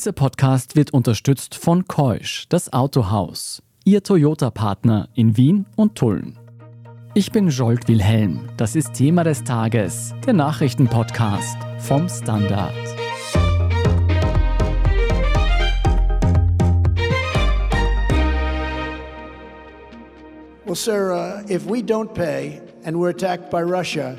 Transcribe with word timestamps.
Dieser 0.00 0.12
Podcast 0.12 0.76
wird 0.76 0.94
unterstützt 0.94 1.54
von 1.54 1.86
Keusch, 1.86 2.46
das 2.48 2.72
Autohaus, 2.72 3.62
Ihr 3.84 4.02
Toyota-Partner 4.02 5.10
in 5.14 5.36
Wien 5.36 5.66
und 5.76 5.94
Tulln. 5.94 6.38
Ich 7.12 7.32
bin 7.32 7.50
Jolt 7.50 7.86
Wilhelm. 7.86 8.48
Das 8.56 8.76
ist 8.76 8.94
Thema 8.94 9.24
des 9.24 9.44
Tages, 9.44 10.14
der 10.24 10.32
Nachrichtenpodcast 10.32 11.58
vom 11.80 12.08
Standard. 12.08 12.72
Well, 20.64 20.74
sir, 20.74 21.12
uh, 21.12 21.52
if 21.52 21.66
we 21.66 21.82
don't 21.82 22.14
pay 22.14 22.62
and 22.86 22.96
we're 22.96 23.10
attacked 23.10 23.50
by 23.50 23.60
Russia, 23.60 24.16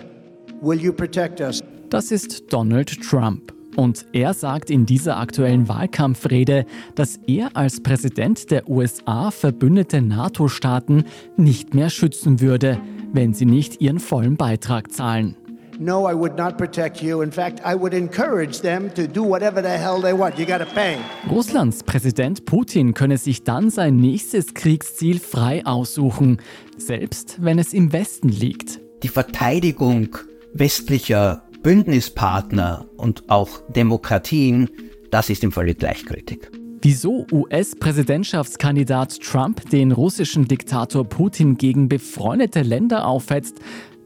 will 0.62 0.80
you 0.80 0.94
protect 0.94 1.42
us? 1.42 1.64
Das 1.90 2.12
ist 2.12 2.54
Donald 2.54 3.02
Trump. 3.02 3.52
Und 3.76 4.06
er 4.14 4.34
sagt 4.34 4.70
in 4.70 4.86
dieser 4.86 5.18
aktuellen 5.18 5.68
Wahlkampfrede, 5.68 6.66
dass 6.96 7.20
er 7.28 7.56
als 7.56 7.82
Präsident 7.82 8.52
der 8.52 8.70
USA 8.70 9.32
verbündete 9.32 10.02
NATO-Staaten 10.02 11.06
nicht 11.38 11.74
mehr 11.74 11.90
schützen 11.90 12.42
würde, 12.42 12.80
wenn 13.14 13.34
sie 13.34 13.46
nicht 13.46 13.82
ihren 13.82 14.00
vollen 14.00 14.38
Beitrag 14.38 14.92
zahlen. 14.92 15.36
No, 15.80 16.08
I 16.08 16.14
would 16.14 16.38
not 16.38 16.58
protect 16.58 17.02
you. 17.02 17.22
In 17.22 17.32
fact, 17.32 17.60
I 17.66 17.74
would 17.74 17.94
encourage 17.94 18.62
them 18.62 18.94
to 18.94 19.08
do 19.08 19.24
whatever 19.24 19.64
the 19.64 19.70
hell 19.70 20.00
they 20.00 20.14
want. 20.14 20.38
You 20.38 20.46
gotta 20.46 20.66
pay. 20.66 20.98
Russlands 21.28 21.82
Präsident 21.82 22.46
Putin 22.46 22.94
könne 22.94 23.18
sich 23.18 23.44
dann 23.44 23.72
sein 23.72 23.96
nächstes 23.96 24.54
Kriegsziel 24.54 25.20
frei 25.20 25.66
aussuchen, 25.66 26.38
selbst 26.78 27.38
wenn 27.42 27.58
es 27.58 27.74
im 27.74 27.94
Westen 27.94 28.30
liegt. 28.30 28.80
Die 29.02 29.08
Verteidigung 29.08 30.10
westlicher 30.54 31.42
Bündnispartner 31.64 32.86
und 32.98 33.30
auch 33.30 33.50
Demokratien, 33.70 34.70
das 35.12 35.30
ist 35.30 35.44
ihm 35.44 35.52
völlig 35.52 35.80
gleichgültig. 35.80 36.50
Wieso 36.84 37.28
US-Präsidentschaftskandidat 37.32 39.20
Trump 39.22 39.70
den 39.70 39.92
russischen 39.92 40.48
Diktator 40.48 41.04
Putin 41.04 41.58
gegen 41.58 41.88
befreundete 41.88 42.64
Länder 42.64 43.06
aufhetzt, 43.06 43.60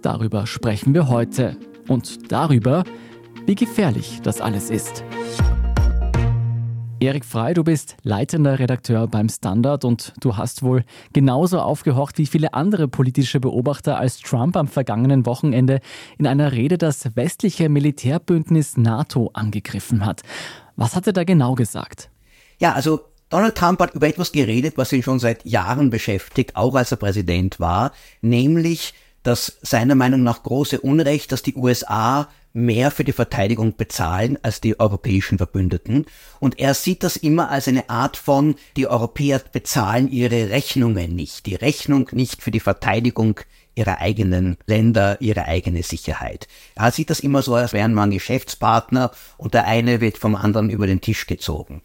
Darüber 0.05 0.45
sprechen 0.45 0.93
wir 0.93 1.07
heute 1.07 1.57
und 1.87 2.31
darüber, 2.31 2.83
wie 3.47 3.55
gefährlich 3.55 4.19
das 4.21 4.39
alles 4.39 4.69
ist. 4.69 5.03
Erik 7.05 7.23
Frei, 7.23 7.53
du 7.53 7.63
bist 7.63 7.97
leitender 8.01 8.57
Redakteur 8.57 9.07
beim 9.07 9.29
Standard 9.29 9.85
und 9.85 10.13
du 10.21 10.37
hast 10.37 10.63
wohl 10.63 10.83
genauso 11.13 11.59
aufgehorcht 11.59 12.17
wie 12.17 12.25
viele 12.25 12.55
andere 12.55 12.87
politische 12.87 13.39
Beobachter, 13.39 13.99
als 13.99 14.17
Trump 14.17 14.57
am 14.57 14.67
vergangenen 14.67 15.27
Wochenende 15.27 15.81
in 16.17 16.25
einer 16.25 16.51
Rede 16.51 16.79
das 16.79 17.15
westliche 17.15 17.69
Militärbündnis 17.69 18.75
NATO 18.75 19.29
angegriffen 19.33 20.03
hat. 20.03 20.23
Was 20.77 20.95
hat 20.95 21.05
er 21.05 21.13
da 21.13 21.23
genau 21.23 21.53
gesagt? 21.53 22.09
Ja, 22.57 22.73
also 22.73 23.01
Donald 23.29 23.53
Trump 23.53 23.81
hat 23.81 23.93
über 23.93 24.07
etwas 24.07 24.31
geredet, 24.31 24.75
was 24.75 24.91
ihn 24.91 25.03
schon 25.03 25.19
seit 25.19 25.45
Jahren 25.45 25.91
beschäftigt, 25.91 26.55
auch 26.55 26.73
als 26.73 26.89
er 26.89 26.97
Präsident 26.97 27.59
war, 27.59 27.91
nämlich 28.21 28.95
das 29.25 29.57
seiner 29.61 29.95
Meinung 29.95 30.23
nach 30.23 30.43
große 30.43 30.79
Unrecht, 30.81 31.31
dass 31.31 31.41
die 31.41 31.55
USA 31.55 32.29
mehr 32.53 32.89
für 32.89 33.03
die 33.03 33.11
Verteidigung 33.11 33.75
bezahlen 33.75 34.39
als 34.41 34.61
die 34.61 34.79
europäischen 34.79 35.37
Verbündeten. 35.37 36.05
Und 36.39 36.57
er 36.57 36.73
sieht 36.73 37.03
das 37.03 37.17
immer 37.17 37.49
als 37.49 37.67
eine 37.67 37.89
Art 37.89 38.15
von, 38.15 38.55
die 38.77 38.87
Europäer 38.87 39.41
bezahlen 39.51 40.09
ihre 40.09 40.49
Rechnungen 40.49 41.15
nicht, 41.15 41.45
die 41.47 41.55
Rechnung 41.55 42.09
nicht 42.13 42.41
für 42.41 42.51
die 42.51 42.61
Verteidigung 42.61 43.41
ihrer 43.75 43.99
eigenen 43.99 44.57
Länder, 44.67 45.19
ihre 45.19 45.45
eigene 45.45 45.83
Sicherheit. 45.83 46.47
Er 46.75 46.91
sieht 46.91 47.09
das 47.09 47.19
immer 47.19 47.41
so, 47.41 47.55
als 47.55 47.73
wären 47.73 47.93
man 47.93 48.11
Geschäftspartner 48.11 49.11
und 49.37 49.53
der 49.53 49.67
eine 49.67 49.99
wird 49.99 50.17
vom 50.17 50.35
anderen 50.35 50.69
über 50.69 50.87
den 50.87 51.01
Tisch 51.01 51.27
gezogen. 51.27 51.81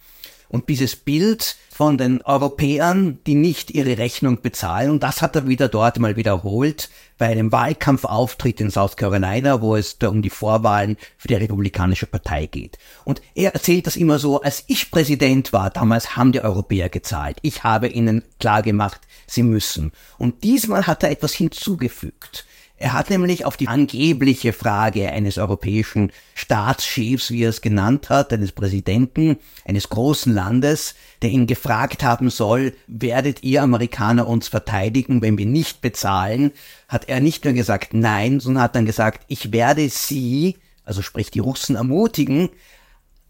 Und 0.51 0.69
dieses 0.69 0.97
Bild 0.97 1.56
von 1.70 1.97
den 1.97 2.23
Europäern, 2.23 3.20
die 3.25 3.37
nicht 3.37 3.70
ihre 3.70 3.98
Rechnung 3.98 4.42
bezahlen, 4.42 4.91
und 4.91 5.02
das 5.02 5.23
hat 5.23 5.36
er 5.36 5.47
wieder 5.47 5.69
dort 5.69 6.01
mal 6.01 6.17
wiederholt 6.17 6.91
bei 7.19 7.27
einem 7.29 7.52
Wahlkampfauftritt 7.52 8.61
in 8.61 8.70
South 8.70 8.97
Carolina, 8.97 9.63
wo 9.63 9.77
es 9.77 9.98
da 9.98 10.08
um 10.08 10.23
die 10.23 10.29
Vorwahlen 10.29 10.97
für 11.17 11.29
die 11.29 11.36
Republikanische 11.36 12.07
Partei 12.07 12.47
geht. 12.47 12.79
Und 13.05 13.23
er 13.36 13.55
erzählt 13.55 13.86
das 13.86 13.97
immer 13.97 14.19
so, 14.19 14.42
als 14.42 14.64
ich 14.67 14.91
Präsident 14.91 15.52
war, 15.52 15.70
damals 15.70 16.17
haben 16.17 16.33
die 16.33 16.42
Europäer 16.42 16.89
gezahlt. 16.89 17.39
Ich 17.42 17.63
habe 17.63 17.86
ihnen 17.86 18.24
klargemacht, 18.41 19.01
sie 19.29 19.45
müssen. 19.45 19.92
Und 20.19 20.42
diesmal 20.42 20.89
hat 20.89 21.05
er 21.05 21.13
etwas 21.13 21.33
hinzugefügt. 21.33 22.45
Er 22.83 22.95
hat 22.95 23.11
nämlich 23.11 23.45
auf 23.45 23.58
die 23.58 23.68
angebliche 23.68 24.55
Frage 24.55 25.13
eines 25.13 25.36
europäischen 25.36 26.13
Staatschefs, 26.35 27.30
wie 27.30 27.42
er 27.42 27.51
es 27.51 27.61
genannt 27.61 28.08
hat, 28.08 28.33
eines 28.33 28.52
Präsidenten 28.52 29.36
eines 29.67 29.91
großen 29.91 30.33
Landes, 30.33 30.95
der 31.20 31.29
ihn 31.29 31.46
gefragt 31.46 32.02
haben 32.02 32.30
soll, 32.30 32.73
werdet 32.86 33.42
ihr 33.42 33.63
Amerikaner 33.63 34.27
uns 34.27 34.48
verteidigen, 34.48 35.20
wenn 35.20 35.36
wir 35.36 35.45
nicht 35.45 35.83
bezahlen, 35.83 36.52
hat 36.89 37.07
er 37.11 37.20
nicht 37.20 37.45
nur 37.45 37.52
gesagt 37.52 37.92
nein, 37.92 38.41
sondern 38.41 38.63
hat 38.63 38.74
dann 38.74 38.86
gesagt, 38.86 39.27
ich 39.29 39.52
werde 39.52 39.86
sie, 39.91 40.57
also 40.83 41.02
sprich 41.02 41.30
die 41.30 41.41
Russen 41.41 41.77
ermutigen, 41.77 42.48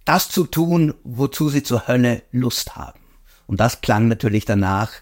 das 0.04 0.28
zu 0.28 0.46
tun, 0.46 0.94
wozu 1.02 1.48
sie 1.48 1.64
zur 1.64 1.88
Hölle 1.88 2.22
Lust 2.30 2.76
haben. 2.76 3.00
Und 3.48 3.58
das 3.58 3.80
klang 3.80 4.06
natürlich 4.06 4.44
danach, 4.44 4.92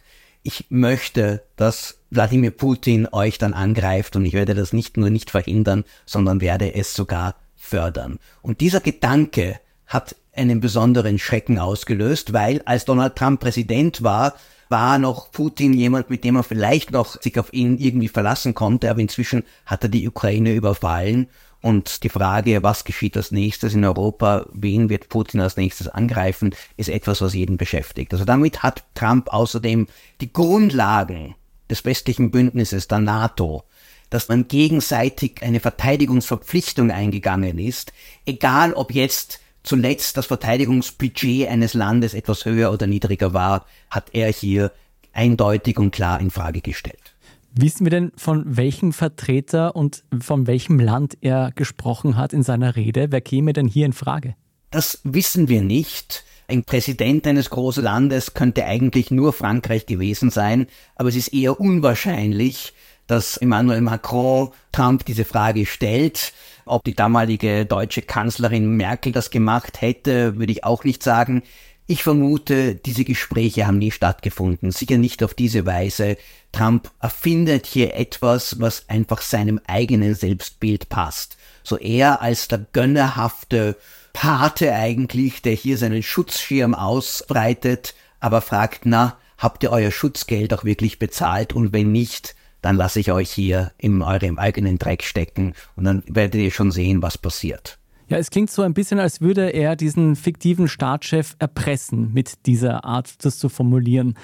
ich 0.43 0.65
möchte, 0.71 1.43
dass 1.57 1.98
Wladimir 2.11 2.51
Putin 2.51 3.07
euch 3.13 3.39
dann 3.39 3.55
angreift 3.55 4.17
und 4.17 4.25
ich 4.25 4.33
werde 4.33 4.55
das 4.55 4.73
nicht 4.73 4.97
nur 4.97 5.11
nicht 5.11 5.31
verhindern, 5.31 5.85
sondern 6.07 6.41
werde 6.41 6.75
es 6.75 6.95
sogar 6.95 7.35
fördern. 7.55 8.19
Und 8.41 8.61
dieser 8.61 8.81
Gedanke 8.81 9.61
hat 9.87 10.17
einen 10.35 10.61
besonderen 10.61 11.19
Schrecken 11.19 11.59
ausgelöst, 11.59 12.33
weil 12.33 12.63
als 12.65 12.85
Donald 12.85 13.17
Trump 13.17 13.41
Präsident 13.41 14.03
war, 14.03 14.35
war 14.69 14.99
noch 14.99 15.33
Putin 15.33 15.73
jemand, 15.73 16.11
mit 16.11 16.25
dem 16.25 16.35
man 16.35 16.45
vielleicht 16.45 16.93
noch 16.93 17.21
sich 17.21 17.39
auf 17.39 17.53
ihn 17.53 17.79
irgendwie 17.79 18.09
verlassen 18.09 18.55
konnte, 18.55 18.91
aber 18.91 19.01
inzwischen 19.01 19.45
hat 19.67 19.83
er 19.83 19.89
die 19.89 20.07
Ukraine 20.07 20.55
überfallen 20.55 21.29
und 21.61 22.05
die 22.05 22.09
Frage, 22.09 22.63
was 22.63 22.85
geschieht 22.85 23.17
als 23.17 23.33
nächstes 23.33 23.75
in 23.75 23.85
Europa, 23.85 24.47
wen 24.53 24.89
wird 24.89 25.09
Putin 25.09 25.41
als 25.41 25.57
nächstes 25.57 25.89
angreifen, 25.89 26.55
ist 26.77 26.89
etwas, 26.89 27.21
was 27.21 27.35
jeden 27.35 27.57
beschäftigt. 27.57 28.13
Also 28.13 28.25
damit 28.25 28.63
hat 28.63 28.85
Trump 28.95 29.33
außerdem 29.33 29.89
die 30.21 30.33
Grundlagen 30.33 31.35
des 31.71 31.85
westlichen 31.85 32.31
Bündnisses, 32.31 32.89
der 32.89 32.99
NATO, 32.99 33.65
dass 34.11 34.29
man 34.29 34.49
gegenseitig 34.49 35.43
eine 35.43 35.61
Verteidigungsverpflichtung 35.61 36.91
eingegangen 36.91 37.59
ist, 37.59 37.93
egal 38.27 38.73
ob 38.73 38.93
jetzt 38.95 39.41
zuletzt 39.63 40.17
das 40.17 40.27
Verteidigungsbudget 40.27 41.49
eines 41.49 41.75
Landes 41.75 42.15
etwas 42.15 42.45
höher 42.45 42.73
oder 42.73 42.87
niedriger 42.87 43.35
war, 43.35 43.67
hat 43.91 44.09
er 44.13 44.33
hier 44.33 44.73
eindeutig 45.13 45.79
und 45.79 45.91
klar 45.91 46.21
in 46.21 46.31
Frage 46.31 46.61
gestellt. 46.61 47.15
Wissen 47.53 47.85
wir 47.85 47.91
denn, 47.91 48.13
von 48.17 48.57
welchem 48.57 48.93
Vertreter 48.93 49.75
und 49.75 50.05
von 50.21 50.47
welchem 50.47 50.79
Land 50.79 51.19
er 51.21 51.51
gesprochen 51.55 52.17
hat 52.17 52.33
in 52.33 52.43
seiner 52.43 52.77
Rede? 52.77 53.11
Wer 53.11 53.21
käme 53.21 53.53
denn 53.53 53.67
hier 53.67 53.87
in 53.87 53.93
Frage? 53.93 54.37
Das 54.71 55.01
wissen 55.03 55.49
wir 55.49 55.63
nicht. 55.63 56.25
Ein 56.51 56.65
Präsident 56.65 57.27
eines 57.27 57.51
großen 57.51 57.85
Landes 57.85 58.33
könnte 58.33 58.65
eigentlich 58.65 59.11
nur 59.11 59.35
Frankreich 59.35 59.85
gewesen 59.85 60.31
sein, 60.31 60.67
aber 60.97 61.11
es 61.11 61.17
ist 61.17 61.35
eher 61.35 61.61
unwahrscheinlich, 61.61 62.73
dass 63.07 63.37
Emmanuel 63.37 63.83
Macron 63.83 64.49
Trump 64.73 65.05
diese 65.05 65.27
Frage 65.27 65.67
stellt. 65.67 66.33
Ob 66.65 66.85
die 66.85 66.95
damalige 66.95 67.67
deutsche 67.67 68.01
Kanzlerin 68.01 68.79
Merkel 68.79 69.13
das 69.13 69.29
gemacht 69.29 69.83
hätte, 69.83 70.39
würde 70.39 70.53
ich 70.53 70.65
auch 70.65 70.85
nicht 70.85 71.03
sagen. 71.03 71.43
Ich 71.87 72.03
vermute, 72.03 72.77
diese 72.77 73.05
Gespräche 73.05 73.67
haben 73.67 73.79
nie 73.79 73.91
stattgefunden, 73.91 74.71
sicher 74.71 74.97
nicht 74.97 75.23
auf 75.23 75.35
diese 75.35 75.67
Weise. 75.67 76.17
Trump 76.53 76.91
erfindet 76.99 77.67
hier 77.67 77.95
etwas, 77.95 78.59
was 78.59 78.89
einfach 78.89 79.21
seinem 79.21 79.61
eigenen 79.67 80.15
Selbstbild 80.15 80.89
passt. 80.89 81.37
So 81.63 81.77
er 81.77 82.23
als 82.23 82.49
der 82.49 82.65
gönnerhafte 82.73 83.77
Pate 84.13 84.73
eigentlich, 84.73 85.43
der 85.43 85.53
hier 85.53 85.79
seinen 85.79 86.03
Schutzschirm 86.03 86.75
ausbreitet, 86.75 87.95
aber 88.21 88.41
fragt, 88.41 88.81
na, 88.85 89.17
habt 89.37 89.63
ihr 89.63 89.71
euer 89.71 89.91
Schutzgeld 89.91 90.53
auch 90.53 90.65
wirklich 90.65 90.99
bezahlt 90.99 91.53
und 91.53 91.73
wenn 91.73 91.93
nicht, 91.93 92.35
dann 92.61 92.77
lasse 92.77 93.01
ich 93.01 93.13
euch 93.13 93.31
hier 93.31 93.73
in 93.79 94.03
eurem 94.03 94.39
eigenen 94.39 94.79
Dreck 94.79 95.05
stecken 95.05 95.55
und 95.77 95.85
dann 95.85 96.03
werdet 96.09 96.41
ihr 96.41 96.51
schon 96.51 96.73
sehen, 96.73 97.03
was 97.03 97.17
passiert. 97.17 97.79
Ja, 98.09 98.17
es 98.17 98.31
klingt 98.31 98.51
so 98.51 98.63
ein 98.63 98.73
bisschen, 98.73 98.99
als 98.99 99.21
würde 99.21 99.51
er 99.51 99.77
diesen 99.77 100.17
fiktiven 100.17 100.67
Staatschef 100.67 101.37
erpressen, 101.39 102.13
mit 102.15 102.47
dieser 102.47 102.85
Art 102.85 103.23
das 103.25 103.39
zu 103.39 103.51
formulieren. 103.51 104.15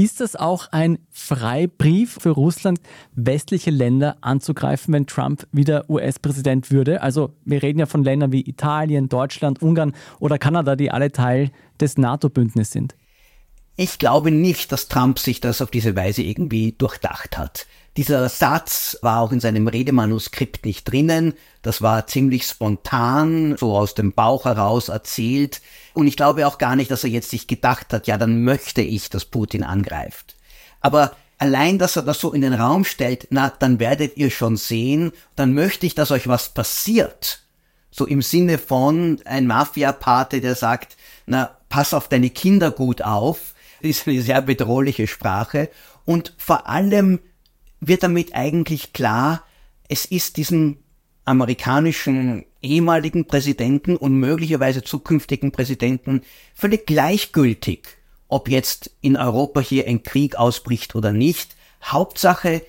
Ist 0.00 0.22
das 0.22 0.34
auch 0.34 0.68
ein 0.72 0.98
Freibrief 1.10 2.16
für 2.22 2.30
Russland, 2.30 2.80
westliche 3.12 3.70
Länder 3.70 4.16
anzugreifen, 4.22 4.94
wenn 4.94 5.06
Trump 5.06 5.46
wieder 5.52 5.90
US-Präsident 5.90 6.70
würde? 6.70 7.02
Also 7.02 7.34
wir 7.44 7.62
reden 7.62 7.80
ja 7.80 7.84
von 7.84 8.02
Ländern 8.02 8.32
wie 8.32 8.40
Italien, 8.48 9.10
Deutschland, 9.10 9.60
Ungarn 9.60 9.92
oder 10.18 10.38
Kanada, 10.38 10.74
die 10.74 10.90
alle 10.90 11.12
Teil 11.12 11.50
des 11.78 11.98
NATO-Bündnisses 11.98 12.72
sind. 12.72 12.94
Ich 13.76 13.98
glaube 13.98 14.30
nicht, 14.30 14.72
dass 14.72 14.88
Trump 14.88 15.18
sich 15.18 15.40
das 15.40 15.60
auf 15.60 15.70
diese 15.70 15.94
Weise 15.94 16.22
irgendwie 16.22 16.72
durchdacht 16.72 17.36
hat. 17.36 17.66
Dieser 17.96 18.28
Satz 18.28 18.96
war 19.02 19.20
auch 19.20 19.32
in 19.32 19.40
seinem 19.40 19.66
Redemanuskript 19.66 20.64
nicht 20.64 20.84
drinnen. 20.84 21.34
Das 21.62 21.82
war 21.82 22.06
ziemlich 22.06 22.46
spontan, 22.46 23.56
so 23.56 23.76
aus 23.76 23.94
dem 23.94 24.12
Bauch 24.12 24.44
heraus 24.44 24.88
erzählt. 24.88 25.60
Und 25.92 26.06
ich 26.06 26.16
glaube 26.16 26.46
auch 26.46 26.58
gar 26.58 26.76
nicht, 26.76 26.90
dass 26.90 27.02
er 27.02 27.10
jetzt 27.10 27.30
sich 27.30 27.48
gedacht 27.48 27.92
hat, 27.92 28.06
ja, 28.06 28.16
dann 28.16 28.44
möchte 28.44 28.80
ich, 28.80 29.10
dass 29.10 29.24
Putin 29.24 29.64
angreift. 29.64 30.36
Aber 30.80 31.16
allein, 31.38 31.78
dass 31.78 31.96
er 31.96 32.02
das 32.02 32.20
so 32.20 32.32
in 32.32 32.42
den 32.42 32.54
Raum 32.54 32.84
stellt, 32.84 33.26
na, 33.30 33.52
dann 33.58 33.80
werdet 33.80 34.16
ihr 34.16 34.30
schon 34.30 34.56
sehen, 34.56 35.10
dann 35.34 35.52
möchte 35.52 35.84
ich, 35.84 35.96
dass 35.96 36.12
euch 36.12 36.28
was 36.28 36.50
passiert. 36.50 37.42
So 37.90 38.06
im 38.06 38.22
Sinne 38.22 38.58
von 38.58 39.20
ein 39.24 39.48
Mafia-Pate, 39.48 40.40
der 40.40 40.54
sagt, 40.54 40.96
na, 41.26 41.56
pass 41.68 41.92
auf 41.92 42.08
deine 42.08 42.30
Kinder 42.30 42.70
gut 42.70 43.02
auf, 43.02 43.54
ist 43.80 44.06
eine 44.06 44.22
sehr 44.22 44.42
bedrohliche 44.42 45.08
Sprache. 45.08 45.70
Und 46.04 46.34
vor 46.38 46.68
allem 46.68 47.18
wird 47.80 48.02
damit 48.02 48.34
eigentlich 48.34 48.92
klar, 48.92 49.44
es 49.88 50.04
ist 50.04 50.36
diesem 50.36 50.78
amerikanischen 51.24 52.44
ehemaligen 52.62 53.26
Präsidenten 53.26 53.96
und 53.96 54.14
möglicherweise 54.14 54.82
zukünftigen 54.82 55.52
Präsidenten 55.52 56.22
völlig 56.54 56.86
gleichgültig, 56.86 57.88
ob 58.28 58.48
jetzt 58.48 58.90
in 59.00 59.16
Europa 59.16 59.60
hier 59.60 59.86
ein 59.86 60.02
Krieg 60.02 60.36
ausbricht 60.36 60.94
oder 60.94 61.12
nicht. 61.12 61.56
Hauptsache, 61.82 62.62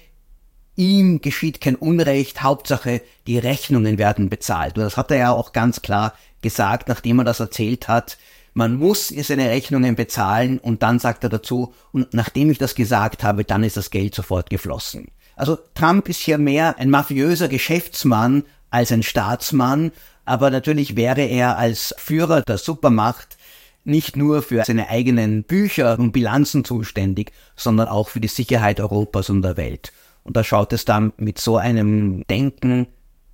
ihm 0.76 1.22
geschieht 1.22 1.60
kein 1.60 1.76
Unrecht, 1.76 2.42
Hauptsache, 2.42 3.02
die 3.28 3.38
Rechnungen 3.38 3.98
werden 3.98 4.30
bezahlt. 4.30 4.78
Und 4.78 4.84
das 4.84 4.98
hat 4.98 5.12
er 5.12 5.18
ja 5.18 5.32
auch 5.34 5.52
ganz 5.52 5.82
klar 5.82 6.14
gesagt, 6.42 6.88
nachdem 6.88 7.20
er 7.20 7.26
das 7.26 7.40
erzählt 7.40 7.88
hat. 7.88 8.18
Man 8.54 8.76
muss 8.76 9.08
seine 9.08 9.50
Rechnungen 9.50 9.96
bezahlen 9.96 10.60
und 10.60 10.84
dann 10.84 11.00
sagt 11.00 11.24
er 11.24 11.30
dazu, 11.30 11.74
und 11.92 12.14
nachdem 12.14 12.52
ich 12.52 12.58
das 12.58 12.76
gesagt 12.76 13.24
habe, 13.24 13.46
dann 13.46 13.64
ist 13.64 13.78
das 13.78 13.92
Geld 13.92 14.14
sofort 14.14 14.50
geflossen. 14.50 15.08
Also 15.36 15.58
Trump 15.74 16.10
ist 16.10 16.20
hier 16.20 16.38
mehr 16.38 16.78
ein 16.78 16.90
mafiöser 16.90 17.48
Geschäftsmann 17.48 18.44
als 18.70 18.92
ein 18.92 19.04
Staatsmann, 19.04 19.92
aber 20.26 20.52
natürlich 20.52 20.96
wäre 20.96 21.22
er 21.22 21.58
als 21.58 21.96
Führer 21.98 22.42
der 22.42 22.58
Supermacht 22.58 23.38
nicht 23.84 24.16
nur 24.16 24.44
für 24.44 24.64
seine 24.64 24.90
eigenen 24.90 25.44
Bücher 25.44 25.98
und 25.98 26.12
Bilanzen 26.12 26.64
zuständig, 26.64 27.32
sondern 27.56 27.88
auch 27.88 28.10
für 28.10 28.20
die 28.20 28.28
Sicherheit 28.28 28.80
Europas 28.80 29.30
und 29.30 29.42
der 29.42 29.58
Welt. 29.58 29.92
Und 30.24 30.38
da 30.38 30.44
schaut 30.44 30.74
es 30.74 30.86
dann 30.86 31.14
mit 31.18 31.40
so 31.40 31.58
einem 31.58 32.24
Denken 32.28 32.88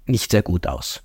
nicht 0.06 0.32
sehr 0.32 0.44
gut 0.44 0.68
aus. 0.68 1.04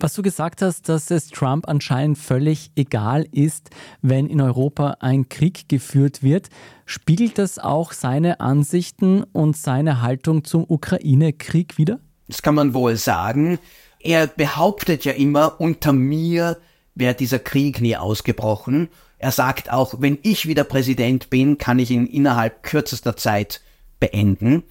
Was 0.00 0.12
du 0.14 0.22
gesagt 0.22 0.60
hast, 0.60 0.88
dass 0.88 1.10
es 1.10 1.28
Trump 1.28 1.68
anscheinend 1.68 2.18
völlig 2.18 2.72
egal 2.74 3.26
ist, 3.30 3.70
wenn 4.02 4.26
in 4.26 4.40
Europa 4.40 4.96
ein 5.00 5.28
Krieg 5.28 5.68
geführt 5.68 6.22
wird, 6.22 6.48
spiegelt 6.84 7.38
das 7.38 7.58
auch 7.58 7.92
seine 7.92 8.40
Ansichten 8.40 9.22
und 9.22 9.56
seine 9.56 10.02
Haltung 10.02 10.44
zum 10.44 10.64
Ukraine-Krieg 10.68 11.78
wider? 11.78 12.00
Das 12.26 12.42
kann 12.42 12.54
man 12.54 12.74
wohl 12.74 12.96
sagen. 12.96 13.58
Er 14.00 14.26
behauptet 14.26 15.04
ja 15.04 15.12
immer, 15.12 15.60
unter 15.60 15.92
mir 15.92 16.58
wäre 16.94 17.14
dieser 17.14 17.38
Krieg 17.38 17.80
nie 17.80 17.96
ausgebrochen. 17.96 18.88
Er 19.18 19.30
sagt 19.30 19.72
auch, 19.72 19.94
wenn 20.00 20.18
ich 20.22 20.46
wieder 20.46 20.64
Präsident 20.64 21.30
bin, 21.30 21.56
kann 21.56 21.78
ich 21.78 21.90
ihn 21.90 22.06
innerhalb 22.06 22.62
kürzester 22.62 23.16
Zeit 23.16 23.62
beenden. 24.00 24.64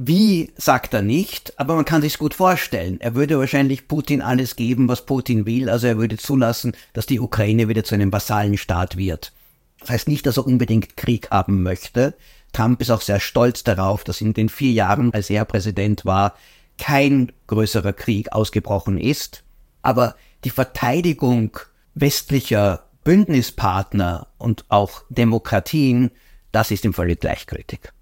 Wie, 0.00 0.52
sagt 0.56 0.94
er 0.94 1.02
nicht, 1.02 1.58
aber 1.58 1.74
man 1.74 1.84
kann 1.84 2.02
sich's 2.02 2.20
gut 2.20 2.32
vorstellen. 2.32 3.00
Er 3.00 3.16
würde 3.16 3.36
wahrscheinlich 3.36 3.88
Putin 3.88 4.22
alles 4.22 4.54
geben, 4.54 4.86
was 4.86 5.04
Putin 5.04 5.44
will, 5.44 5.68
also 5.68 5.88
er 5.88 5.98
würde 5.98 6.16
zulassen, 6.16 6.76
dass 6.92 7.06
die 7.06 7.18
Ukraine 7.18 7.66
wieder 7.66 7.82
zu 7.82 7.96
einem 7.96 8.12
Vasallenstaat 8.12 8.96
wird. 8.96 9.32
Das 9.80 9.90
heißt 9.90 10.06
nicht, 10.06 10.24
dass 10.24 10.36
er 10.36 10.46
unbedingt 10.46 10.96
Krieg 10.96 11.32
haben 11.32 11.64
möchte. 11.64 12.14
Trump 12.52 12.80
ist 12.80 12.92
auch 12.92 13.00
sehr 13.00 13.18
stolz 13.18 13.64
darauf, 13.64 14.04
dass 14.04 14.20
in 14.20 14.34
den 14.34 14.48
vier 14.48 14.70
Jahren, 14.70 15.12
als 15.12 15.30
er 15.30 15.44
Präsident 15.44 16.04
war, 16.04 16.36
kein 16.78 17.32
größerer 17.48 17.92
Krieg 17.92 18.30
ausgebrochen 18.30 18.98
ist. 18.98 19.42
Aber 19.82 20.14
die 20.44 20.50
Verteidigung 20.50 21.58
westlicher 21.96 22.84
Bündnispartner 23.02 24.28
und 24.38 24.64
auch 24.68 25.02
Demokratien, 25.08 26.12
das 26.52 26.70
ist 26.70 26.84
ihm 26.84 26.94
völlig 26.94 27.18
gleichgültig. 27.18 27.92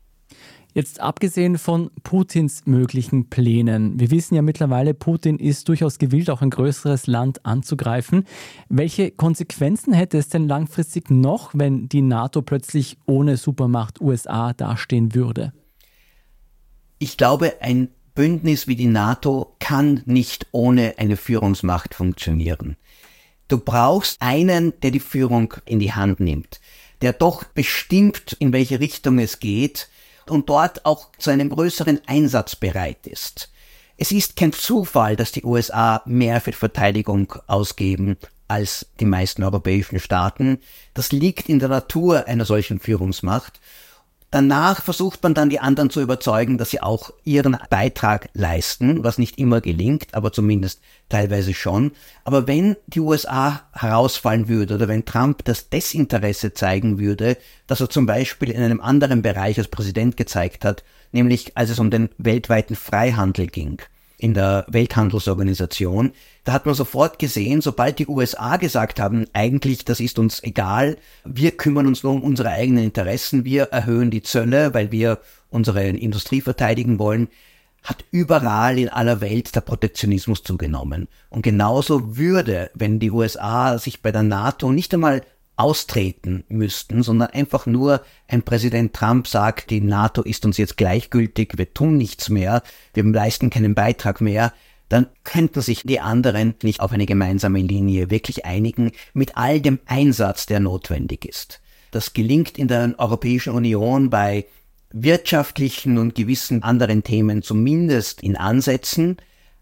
Jetzt 0.76 1.00
abgesehen 1.00 1.56
von 1.56 1.90
Putins 2.02 2.66
möglichen 2.66 3.30
Plänen. 3.30 3.98
Wir 3.98 4.10
wissen 4.10 4.34
ja 4.34 4.42
mittlerweile, 4.42 4.92
Putin 4.92 5.38
ist 5.38 5.70
durchaus 5.70 5.96
gewillt, 5.96 6.28
auch 6.28 6.42
ein 6.42 6.50
größeres 6.50 7.06
Land 7.06 7.46
anzugreifen. 7.46 8.26
Welche 8.68 9.10
Konsequenzen 9.10 9.94
hätte 9.94 10.18
es 10.18 10.28
denn 10.28 10.46
langfristig 10.46 11.08
noch, 11.08 11.52
wenn 11.54 11.88
die 11.88 12.02
NATO 12.02 12.42
plötzlich 12.42 12.98
ohne 13.06 13.38
Supermacht 13.38 14.02
USA 14.02 14.52
dastehen 14.52 15.14
würde? 15.14 15.54
Ich 16.98 17.16
glaube, 17.16 17.54
ein 17.62 17.88
Bündnis 18.14 18.68
wie 18.68 18.76
die 18.76 18.84
NATO 18.84 19.56
kann 19.58 20.02
nicht 20.04 20.46
ohne 20.52 20.96
eine 20.98 21.16
Führungsmacht 21.16 21.94
funktionieren. 21.94 22.76
Du 23.48 23.56
brauchst 23.56 24.20
einen, 24.20 24.78
der 24.82 24.90
die 24.90 25.00
Führung 25.00 25.54
in 25.64 25.78
die 25.78 25.94
Hand 25.94 26.20
nimmt, 26.20 26.60
der 27.00 27.14
doch 27.14 27.44
bestimmt, 27.44 28.36
in 28.40 28.52
welche 28.52 28.78
Richtung 28.78 29.18
es 29.18 29.40
geht, 29.40 29.88
und 30.30 30.48
dort 30.48 30.84
auch 30.84 31.10
zu 31.18 31.30
einem 31.30 31.50
größeren 31.50 32.00
Einsatz 32.06 32.56
bereit 32.56 33.06
ist. 33.06 33.50
Es 33.96 34.12
ist 34.12 34.36
kein 34.36 34.52
Zufall, 34.52 35.16
dass 35.16 35.32
die 35.32 35.44
USA 35.44 36.02
mehr 36.04 36.40
für 36.40 36.52
Verteidigung 36.52 37.32
ausgeben 37.46 38.18
als 38.48 38.86
die 39.00 39.06
meisten 39.06 39.42
europäischen 39.42 39.98
Staaten. 39.98 40.58
Das 40.94 41.12
liegt 41.12 41.48
in 41.48 41.58
der 41.58 41.68
Natur 41.68 42.26
einer 42.26 42.44
solchen 42.44 42.78
Führungsmacht. 42.78 43.60
Danach 44.32 44.82
versucht 44.82 45.22
man 45.22 45.34
dann 45.34 45.50
die 45.50 45.60
anderen 45.60 45.88
zu 45.88 46.00
überzeugen, 46.00 46.58
dass 46.58 46.70
sie 46.70 46.82
auch 46.82 47.12
ihren 47.22 47.56
Beitrag 47.70 48.28
leisten, 48.34 49.04
was 49.04 49.18
nicht 49.18 49.38
immer 49.38 49.60
gelingt, 49.60 50.08
aber 50.14 50.32
zumindest 50.32 50.80
teilweise 51.08 51.54
schon. 51.54 51.92
Aber 52.24 52.48
wenn 52.48 52.76
die 52.88 53.00
USA 53.00 53.62
herausfallen 53.72 54.48
würde 54.48 54.74
oder 54.74 54.88
wenn 54.88 55.04
Trump 55.04 55.44
das 55.44 55.68
Desinteresse 55.68 56.52
zeigen 56.54 56.98
würde, 56.98 57.36
dass 57.68 57.80
er 57.80 57.88
zum 57.88 58.06
Beispiel 58.06 58.50
in 58.50 58.62
einem 58.62 58.80
anderen 58.80 59.22
Bereich 59.22 59.58
als 59.58 59.68
Präsident 59.68 60.16
gezeigt 60.16 60.64
hat, 60.64 60.82
nämlich 61.12 61.56
als 61.56 61.70
es 61.70 61.78
um 61.78 61.90
den 61.90 62.08
weltweiten 62.18 62.74
Freihandel 62.74 63.46
ging, 63.46 63.80
in 64.18 64.34
der 64.34 64.64
Welthandelsorganisation. 64.68 66.12
Da 66.44 66.52
hat 66.52 66.66
man 66.66 66.74
sofort 66.74 67.18
gesehen, 67.18 67.60
sobald 67.60 67.98
die 67.98 68.06
USA 68.06 68.56
gesagt 68.56 68.98
haben, 68.98 69.26
eigentlich, 69.32 69.84
das 69.84 70.00
ist 70.00 70.18
uns 70.18 70.42
egal, 70.42 70.96
wir 71.24 71.50
kümmern 71.52 71.86
uns 71.86 72.02
nur 72.02 72.12
um 72.12 72.22
unsere 72.22 72.50
eigenen 72.50 72.84
Interessen, 72.84 73.44
wir 73.44 73.64
erhöhen 73.64 74.10
die 74.10 74.22
Zölle, 74.22 74.72
weil 74.74 74.90
wir 74.90 75.18
unsere 75.50 75.86
Industrie 75.86 76.40
verteidigen 76.40 76.98
wollen, 76.98 77.28
hat 77.82 78.04
überall 78.10 78.78
in 78.78 78.88
aller 78.88 79.20
Welt 79.20 79.54
der 79.54 79.60
Protektionismus 79.60 80.42
zugenommen. 80.42 81.08
Und 81.30 81.42
genauso 81.42 82.16
würde, 82.16 82.70
wenn 82.74 82.98
die 82.98 83.12
USA 83.12 83.78
sich 83.78 84.02
bei 84.02 84.10
der 84.10 84.24
NATO 84.24 84.72
nicht 84.72 84.92
einmal 84.92 85.22
austreten 85.56 86.44
müssten, 86.48 87.02
sondern 87.02 87.28
einfach 87.30 87.66
nur 87.66 88.02
ein 88.28 88.42
Präsident 88.42 88.92
Trump 88.94 89.26
sagt, 89.26 89.70
die 89.70 89.80
NATO 89.80 90.22
ist 90.22 90.44
uns 90.44 90.58
jetzt 90.58 90.76
gleichgültig, 90.76 91.54
wir 91.56 91.72
tun 91.72 91.96
nichts 91.96 92.28
mehr, 92.28 92.62
wir 92.94 93.04
leisten 93.04 93.50
keinen 93.50 93.74
Beitrag 93.74 94.20
mehr, 94.20 94.52
dann 94.88 95.06
könnten 95.24 95.62
sich 95.62 95.82
die 95.82 96.00
anderen 96.00 96.54
nicht 96.62 96.80
auf 96.80 96.92
eine 96.92 97.06
gemeinsame 97.06 97.60
Linie 97.60 98.10
wirklich 98.10 98.44
einigen 98.44 98.92
mit 99.14 99.36
all 99.36 99.60
dem 99.60 99.80
Einsatz, 99.86 100.46
der 100.46 100.60
notwendig 100.60 101.24
ist. 101.24 101.60
Das 101.90 102.12
gelingt 102.12 102.58
in 102.58 102.68
der 102.68 102.94
Europäischen 102.98 103.54
Union 103.54 104.10
bei 104.10 104.44
wirtschaftlichen 104.90 105.98
und 105.98 106.14
gewissen 106.14 106.62
anderen 106.62 107.02
Themen 107.02 107.42
zumindest 107.42 108.22
in 108.22 108.36
Ansätzen, 108.36 109.16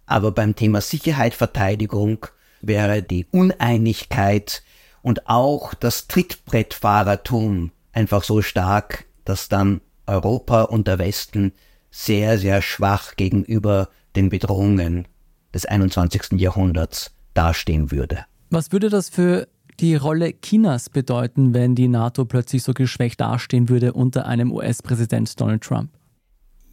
aber 0.07 0.33
beim 0.33 0.55
Thema 0.55 0.81
Sicherheit, 0.81 1.35
Verteidigung 1.35 2.27
wäre 2.61 3.03
die 3.03 3.27
Uneinigkeit 3.31 4.63
und 5.05 5.29
auch 5.29 5.75
das 5.75 6.09
Trittbrettfahrertum 6.09 7.73
einfach 7.93 8.25
so 8.25 8.41
stark, 8.41 9.05
dass 9.27 9.51
dann 9.51 9.83
Europa 10.07 10.63
und 10.63 10.89
der 10.89 10.99
Westen 10.99 11.53
sehr, 11.91 12.39
sehr 12.39 12.63
schwach 12.63 13.15
gegenüber 13.17 13.91
den 14.17 14.31
Bedrohungen 14.31 15.07
des 15.53 15.67
21. 15.67 16.41
Jahrhunderts 16.41 17.15
dastehen 17.35 17.91
würde. 17.91 18.25
Was 18.49 18.73
würde 18.73 18.89
das 18.89 19.11
für 19.11 19.47
die 19.79 19.95
Rolle 19.95 20.33
Chinas 20.41 20.89
bedeuten, 20.89 21.53
wenn 21.53 21.75
die 21.75 21.89
NATO 21.89 22.25
plötzlich 22.25 22.63
so 22.63 22.73
geschwächt 22.73 23.21
dastehen 23.21 23.69
würde 23.69 23.93
unter 23.93 24.25
einem 24.25 24.51
US-Präsident 24.51 25.39
Donald 25.39 25.63
Trump? 25.63 25.91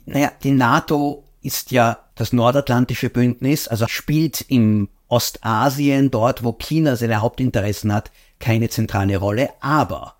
Naja, 0.05 0.31
die 0.41 0.51
NATO 0.51 1.25
ist 1.41 1.71
ja 1.71 1.99
das 2.15 2.31
nordatlantische 2.31 3.09
Bündnis, 3.09 3.67
also 3.67 3.87
spielt 3.87 4.39
im 4.47 4.87
Ostasien, 5.11 6.09
dort 6.09 6.43
wo 6.43 6.53
China 6.53 6.95
seine 6.95 7.21
Hauptinteressen 7.21 7.93
hat, 7.93 8.11
keine 8.39 8.69
zentrale 8.69 9.17
Rolle. 9.17 9.49
Aber 9.59 10.15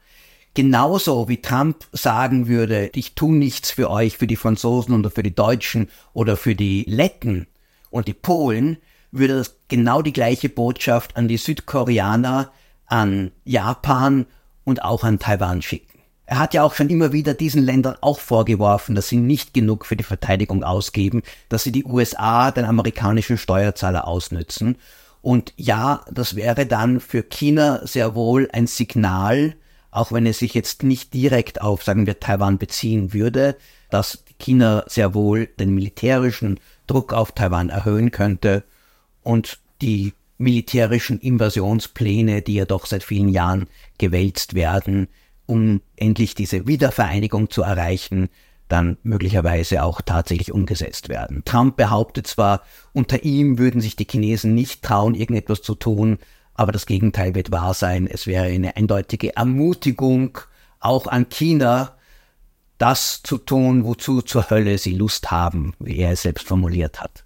genauso 0.54 1.30
wie 1.30 1.42
Trump 1.42 1.88
sagen 1.94 2.48
würde, 2.48 2.92
ich 2.94 3.16
tue 3.16 3.34
nichts 3.34 3.72
für 3.72 3.90
euch, 3.90 4.18
für 4.18 4.28
die 4.28 4.36
Franzosen 4.36 4.94
oder 4.94 5.10
für 5.10 5.24
die 5.24 5.34
Deutschen 5.34 5.90
oder 6.14 6.36
für 6.36 6.56
die 6.56 6.84
Letten 6.88 7.48
und 7.90 8.08
die 8.08 8.14
Polen, 8.14 8.78
würde 9.12 9.38
das 9.38 9.56
genau 9.70 10.02
die 10.02 10.14
gleiche 10.14 10.50
Botschaft 10.50 11.16
an 11.16 11.28
die 11.28 11.38
Südkoreaner, 11.38 12.52
an 12.86 13.32
Japan 13.46 14.26
und 14.66 14.84
auch 14.84 15.04
an 15.04 15.20
Taiwan 15.20 15.62
schicken. 15.62 15.91
Er 16.32 16.40
hat 16.40 16.54
ja 16.54 16.64
auch 16.64 16.76
schon 16.76 16.90
immer 16.90 17.12
wieder 17.12 17.34
diesen 17.34 17.62
Ländern 17.62 17.98
auch 18.00 18.22
vorgeworfen, 18.22 18.96
dass 18.96 19.10
sie 19.10 19.18
nicht 19.18 19.54
genug 19.54 19.86
für 19.86 19.98
die 19.98 20.06
Verteidigung 20.06 20.64
ausgeben, 20.64 21.24
dass 21.50 21.66
sie 21.66 21.74
die 21.74 21.84
USA, 21.84 22.52
den 22.52 22.64
amerikanischen 22.64 23.38
Steuerzahler 23.38 24.08
ausnützen. 24.08 24.78
Und 25.22 25.52
ja, 25.58 26.06
das 26.10 26.38
wäre 26.38 26.66
dann 26.66 27.02
für 27.02 27.24
China 27.24 27.86
sehr 27.86 28.16
wohl 28.16 28.48
ein 28.54 28.66
Signal, 28.66 29.58
auch 29.92 30.14
wenn 30.14 30.26
es 30.26 30.40
sich 30.40 30.54
jetzt 30.54 30.84
nicht 30.84 31.14
direkt 31.14 31.60
auf, 31.60 31.84
sagen 31.84 32.06
wir, 32.06 32.22
Taiwan 32.22 32.58
beziehen 32.58 33.12
würde, 33.12 33.58
dass 33.90 34.24
China 34.40 34.86
sehr 34.88 35.14
wohl 35.14 35.48
den 35.48 35.76
militärischen 35.76 36.62
Druck 36.88 37.12
auf 37.12 37.34
Taiwan 37.34 37.68
erhöhen 37.68 38.12
könnte 38.12 38.64
und 39.22 39.60
die 39.82 40.14
militärischen 40.38 41.20
Invasionspläne, 41.20 42.42
die 42.42 42.54
ja 42.54 42.64
doch 42.64 42.86
seit 42.86 43.04
vielen 43.04 43.28
Jahren 43.28 43.68
gewälzt 43.98 44.54
werden, 44.54 45.10
um 45.46 45.82
endlich 45.96 46.36
diese 46.36 46.68
Wiedervereinigung 46.68 47.50
zu 47.50 47.62
erreichen, 47.62 48.30
dann 48.68 48.98
möglicherweise 49.04 49.84
auch 49.84 50.02
tatsächlich 50.02 50.52
umgesetzt 50.52 51.10
werden. 51.10 51.44
Trump 51.46 51.76
behauptet 51.76 52.28
zwar, 52.28 52.62
unter 52.94 53.24
ihm 53.24 53.58
würden 53.58 53.82
sich 53.82 53.96
die 53.96 54.08
Chinesen 54.10 54.56
nicht 54.56 54.82
trauen, 54.82 55.14
irgendetwas 55.14 55.62
zu 55.62 55.76
tun, 55.76 56.20
aber 56.54 56.72
das 56.72 56.86
Gegenteil 56.86 57.36
wird 57.36 57.52
wahr 57.52 57.74
sein. 57.74 58.08
Es 58.08 58.28
wäre 58.28 58.46
eine 58.46 58.78
eindeutige 58.78 59.36
Ermutigung 59.36 60.38
auch 60.80 61.08
an 61.08 61.28
China, 61.30 61.96
das 62.78 63.22
zu 63.24 63.38
tun, 63.38 63.84
wozu 63.84 64.22
zur 64.22 64.50
Hölle 64.50 64.78
sie 64.78 64.96
Lust 64.96 65.32
haben, 65.32 65.74
wie 65.80 65.98
er 65.98 66.12
es 66.12 66.24
selbst 66.24 66.48
formuliert 66.48 67.02
hat. 67.02 67.26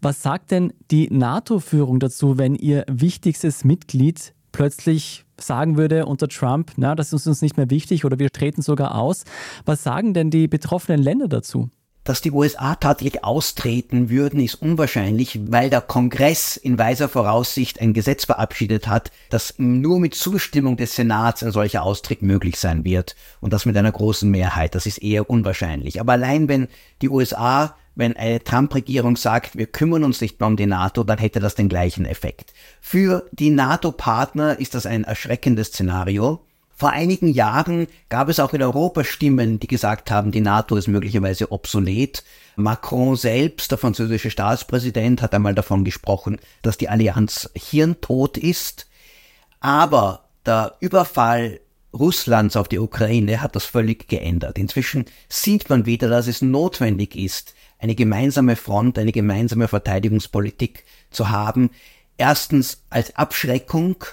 Was 0.00 0.22
sagt 0.22 0.52
denn 0.52 0.72
die 0.92 1.08
NATO-Führung 1.10 1.98
dazu, 1.98 2.38
wenn 2.38 2.54
ihr 2.54 2.84
wichtigstes 2.88 3.64
Mitglied 3.64 4.34
plötzlich 4.52 5.24
sagen 5.40 5.76
würde 5.76 6.06
unter 6.06 6.28
Trump, 6.28 6.72
na, 6.76 6.94
das 6.94 7.12
ist 7.12 7.26
uns 7.26 7.42
nicht 7.42 7.56
mehr 7.56 7.70
wichtig 7.70 8.04
oder 8.04 8.18
wir 8.18 8.30
treten 8.30 8.62
sogar 8.62 8.94
aus? 8.94 9.24
Was 9.64 9.82
sagen 9.82 10.14
denn 10.14 10.30
die 10.30 10.48
betroffenen 10.48 11.02
Länder 11.02 11.28
dazu? 11.28 11.70
Dass 12.08 12.22
die 12.22 12.32
USA 12.32 12.74
tatsächlich 12.74 13.22
austreten 13.22 14.08
würden, 14.08 14.40
ist 14.40 14.54
unwahrscheinlich, 14.54 15.40
weil 15.52 15.68
der 15.68 15.82
Kongress 15.82 16.56
in 16.56 16.78
weiser 16.78 17.06
Voraussicht 17.06 17.82
ein 17.82 17.92
Gesetz 17.92 18.24
verabschiedet 18.24 18.88
hat, 18.88 19.10
dass 19.28 19.56
nur 19.58 20.00
mit 20.00 20.14
Zustimmung 20.14 20.78
des 20.78 20.96
Senats 20.96 21.42
ein 21.42 21.52
solcher 21.52 21.82
Austritt 21.82 22.22
möglich 22.22 22.56
sein 22.56 22.82
wird 22.84 23.14
und 23.42 23.52
das 23.52 23.66
mit 23.66 23.76
einer 23.76 23.92
großen 23.92 24.30
Mehrheit. 24.30 24.74
Das 24.74 24.86
ist 24.86 25.02
eher 25.02 25.28
unwahrscheinlich. 25.28 26.00
Aber 26.00 26.12
allein 26.12 26.48
wenn 26.48 26.68
die 27.02 27.10
USA 27.10 27.76
wenn 27.98 28.16
eine 28.16 28.42
Trump-Regierung 28.42 29.16
sagt, 29.16 29.58
wir 29.58 29.66
kümmern 29.66 30.04
uns 30.04 30.20
nicht 30.20 30.38
mehr 30.38 30.46
um 30.46 30.56
die 30.56 30.66
NATO, 30.66 31.02
dann 31.02 31.18
hätte 31.18 31.40
das 31.40 31.56
den 31.56 31.68
gleichen 31.68 32.06
Effekt. 32.06 32.52
Für 32.80 33.26
die 33.32 33.50
NATO-Partner 33.50 34.60
ist 34.60 34.76
das 34.76 34.86
ein 34.86 35.02
erschreckendes 35.02 35.68
Szenario. 35.68 36.44
Vor 36.76 36.90
einigen 36.90 37.26
Jahren 37.26 37.88
gab 38.08 38.28
es 38.28 38.38
auch 38.38 38.54
in 38.54 38.62
Europa 38.62 39.02
Stimmen, 39.02 39.58
die 39.58 39.66
gesagt 39.66 40.12
haben, 40.12 40.30
die 40.30 40.40
NATO 40.40 40.76
ist 40.76 40.86
möglicherweise 40.86 41.50
obsolet. 41.50 42.22
Macron 42.54 43.16
selbst, 43.16 43.72
der 43.72 43.78
französische 43.78 44.30
Staatspräsident, 44.30 45.20
hat 45.20 45.34
einmal 45.34 45.56
davon 45.56 45.82
gesprochen, 45.82 46.38
dass 46.62 46.78
die 46.78 46.88
Allianz 46.88 47.50
hirntot 47.56 48.38
ist. 48.38 48.86
Aber 49.58 50.28
der 50.46 50.76
Überfall 50.78 51.58
Russlands 51.92 52.56
auf 52.56 52.68
die 52.68 52.78
Ukraine 52.78 53.40
hat 53.40 53.56
das 53.56 53.64
völlig 53.64 54.06
geändert. 54.06 54.56
Inzwischen 54.56 55.06
sieht 55.28 55.68
man 55.68 55.84
wieder, 55.84 56.08
dass 56.08 56.28
es 56.28 56.42
notwendig 56.42 57.16
ist, 57.16 57.54
eine 57.78 57.94
gemeinsame 57.94 58.56
Front, 58.56 58.98
eine 58.98 59.12
gemeinsame 59.12 59.68
Verteidigungspolitik 59.68 60.84
zu 61.10 61.30
haben. 61.30 61.70
Erstens 62.16 62.82
als 62.90 63.16
Abschreckung, 63.16 64.04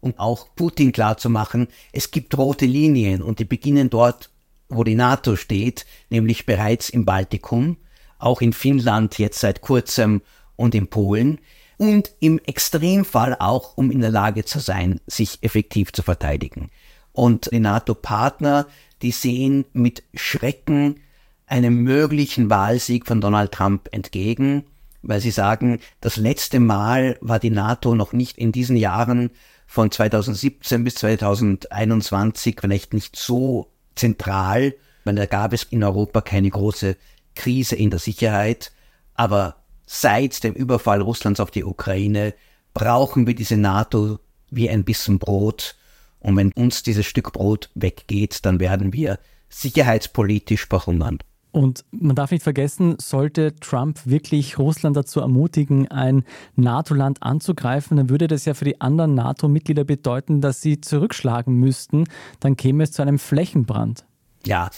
um 0.00 0.14
auch 0.18 0.48
Putin 0.56 0.92
klarzumachen, 0.92 1.68
es 1.92 2.10
gibt 2.10 2.36
rote 2.36 2.66
Linien 2.66 3.22
und 3.22 3.38
die 3.38 3.44
beginnen 3.44 3.90
dort, 3.90 4.30
wo 4.68 4.84
die 4.84 4.96
NATO 4.96 5.36
steht, 5.36 5.86
nämlich 6.10 6.46
bereits 6.46 6.88
im 6.88 7.04
Baltikum, 7.04 7.76
auch 8.18 8.40
in 8.40 8.52
Finnland 8.52 9.18
jetzt 9.18 9.40
seit 9.40 9.60
kurzem 9.60 10.22
und 10.56 10.74
in 10.74 10.88
Polen 10.88 11.38
und 11.76 12.12
im 12.20 12.38
Extremfall 12.40 13.36
auch, 13.38 13.76
um 13.76 13.90
in 13.90 14.00
der 14.00 14.10
Lage 14.10 14.44
zu 14.44 14.58
sein, 14.58 15.00
sich 15.06 15.42
effektiv 15.42 15.92
zu 15.92 16.02
verteidigen. 16.02 16.70
Und 17.12 17.50
die 17.52 17.60
NATO-Partner, 17.60 18.66
die 19.02 19.12
sehen 19.12 19.66
mit 19.72 20.02
Schrecken 20.14 21.00
einem 21.46 21.82
möglichen 21.82 22.50
Wahlsieg 22.50 23.06
von 23.06 23.20
Donald 23.20 23.52
Trump 23.52 23.88
entgegen, 23.92 24.64
weil 25.02 25.20
sie 25.20 25.30
sagen, 25.30 25.80
das 26.00 26.16
letzte 26.16 26.60
Mal 26.60 27.18
war 27.20 27.38
die 27.38 27.50
NATO 27.50 27.94
noch 27.94 28.12
nicht 28.12 28.38
in 28.38 28.52
diesen 28.52 28.76
Jahren 28.76 29.30
von 29.66 29.90
2017 29.90 30.84
bis 30.84 30.96
2021 30.96 32.56
vielleicht 32.60 32.94
nicht 32.94 33.16
so 33.16 33.70
zentral, 33.94 34.74
weil 35.04 35.14
da 35.14 35.26
gab 35.26 35.52
es 35.52 35.64
in 35.64 35.84
Europa 35.84 36.20
keine 36.20 36.50
große 36.50 36.96
Krise 37.34 37.76
in 37.76 37.90
der 37.90 37.98
Sicherheit, 37.98 38.72
aber 39.14 39.56
seit 39.86 40.42
dem 40.44 40.54
Überfall 40.54 41.02
Russlands 41.02 41.40
auf 41.40 41.50
die 41.50 41.64
Ukraine 41.64 42.34
brauchen 42.72 43.26
wir 43.26 43.34
diese 43.34 43.56
NATO 43.56 44.18
wie 44.50 44.70
ein 44.70 44.84
bisschen 44.84 45.18
Brot. 45.18 45.76
Und 46.20 46.36
wenn 46.36 46.52
uns 46.52 46.82
dieses 46.82 47.06
Stück 47.06 47.32
Brot 47.32 47.70
weggeht, 47.74 48.44
dann 48.46 48.60
werden 48.60 48.92
wir 48.92 49.18
sicherheitspolitisch 49.48 50.66
verhungern. 50.66 51.18
Und 51.54 51.84
man 51.92 52.16
darf 52.16 52.32
nicht 52.32 52.42
vergessen, 52.42 52.96
sollte 53.00 53.54
Trump 53.54 54.00
wirklich 54.06 54.58
Russland 54.58 54.96
dazu 54.96 55.20
ermutigen, 55.20 55.88
ein 55.88 56.24
NATO-Land 56.56 57.22
anzugreifen, 57.22 57.96
dann 57.96 58.10
würde 58.10 58.26
das 58.26 58.44
ja 58.44 58.54
für 58.54 58.64
die 58.64 58.80
anderen 58.80 59.14
NATO-Mitglieder 59.14 59.84
bedeuten, 59.84 60.40
dass 60.40 60.60
sie 60.60 60.80
zurückschlagen 60.80 61.54
müssten. 61.54 62.06
Dann 62.40 62.56
käme 62.56 62.82
es 62.82 62.90
zu 62.90 63.02
einem 63.02 63.20
Flächenbrand. 63.20 64.04
Ja, 64.44 64.68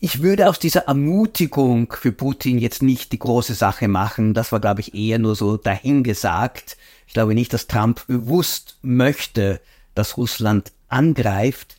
ich 0.00 0.20
würde 0.20 0.48
aus 0.48 0.58
dieser 0.58 0.88
Ermutigung 0.88 1.92
für 1.92 2.10
Putin 2.10 2.58
jetzt 2.58 2.82
nicht 2.82 3.12
die 3.12 3.20
große 3.20 3.54
Sache 3.54 3.86
machen. 3.86 4.34
Das 4.34 4.50
war, 4.50 4.58
glaube 4.58 4.80
ich, 4.80 4.94
eher 4.94 5.20
nur 5.20 5.36
so 5.36 5.56
dahingesagt. 5.56 6.76
Ich 7.06 7.12
glaube 7.12 7.34
nicht, 7.34 7.52
dass 7.52 7.68
Trump 7.68 8.04
bewusst 8.08 8.78
möchte, 8.82 9.60
dass 9.94 10.16
Russland 10.16 10.72
angreift. 10.88 11.76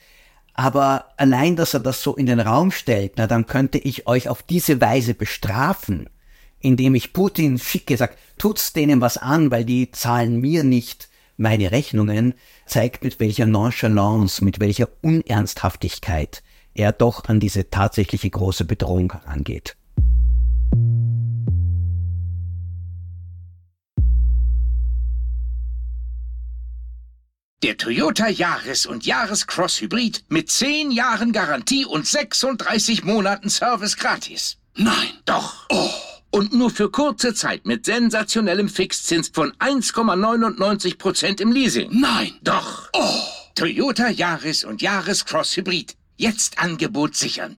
Aber 0.60 1.06
allein, 1.16 1.56
dass 1.56 1.74
er 1.74 1.80
das 1.80 2.04
so 2.04 2.18
in 2.18 2.26
den 2.26 2.42
Raum 2.42 2.72
stellt, 2.72 3.14
na, 3.16 3.28
dann 3.28 3.48
könnte 3.48 3.78
ich 3.78 4.08
euch 4.08 4.28
auf 4.28 4.44
diese 4.44 4.82
Weise 4.82 5.14
bestrafen, 5.14 6.10
indem 6.60 6.96
ich 6.96 7.14
Putin 7.14 7.58
schicke, 7.58 7.96
sag, 7.96 8.18
tut's 8.38 8.74
denen 8.74 9.00
was 9.00 9.16
an, 9.16 9.52
weil 9.52 9.64
die 9.64 9.90
zahlen 9.92 10.42
mir 10.42 10.66
nicht 10.66 11.08
meine 11.38 11.72
Rechnungen, 11.72 12.34
zeigt 12.66 13.06
mit 13.06 13.22
welcher 13.22 13.46
Nonchalance, 13.46 14.44
mit 14.44 14.60
welcher 14.60 14.90
Unernsthaftigkeit 15.02 16.44
er 16.74 16.92
doch 16.92 17.24
an 17.30 17.40
diese 17.40 17.70
tatsächliche 17.70 18.30
große 18.30 18.66
Bedrohung 18.66 19.14
herangeht. 19.14 19.78
Der 27.62 27.76
Toyota 27.76 28.30
Yaris 28.30 28.86
und 28.86 29.06
Yaris 29.06 29.46
Cross 29.46 29.82
Hybrid 29.82 30.24
mit 30.30 30.50
10 30.50 30.92
Jahren 30.92 31.34
Garantie 31.34 31.84
und 31.84 32.08
36 32.08 33.04
Monaten 33.04 33.50
Service 33.50 33.98
gratis. 33.98 34.56
Nein. 34.76 35.10
Doch. 35.26 35.66
Oh. 35.70 35.90
Und 36.32 36.54
nur 36.54 36.70
für 36.70 36.90
kurze 36.90 37.34
Zeit 37.34 37.66
mit 37.66 37.84
sensationellem 37.84 38.70
Fixzins 38.70 39.28
von 39.34 39.52
1,99% 39.60 41.42
im 41.42 41.52
Leasing. 41.52 42.00
Nein. 42.00 42.32
Doch. 42.44 42.88
Oh. 42.94 43.24
Toyota 43.56 44.08
Yaris 44.08 44.64
und 44.64 44.82
Yaris 44.82 45.26
Cross 45.26 45.58
Hybrid. 45.58 45.98
Jetzt 46.16 46.60
Angebot 46.60 47.18
sichern. 47.18 47.58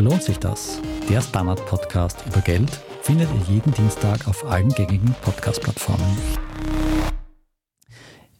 Lohnt 0.00 0.22
sich 0.22 0.38
das? 0.38 0.80
Der 1.10 1.20
Standard-Podcast 1.20 2.24
über 2.26 2.40
Geld 2.40 2.70
findet 3.02 3.28
ihr 3.34 3.54
jeden 3.54 3.74
Dienstag 3.74 4.26
auf 4.26 4.46
allen 4.46 4.70
gängigen 4.70 5.14
Podcast-Plattformen. 5.20 6.16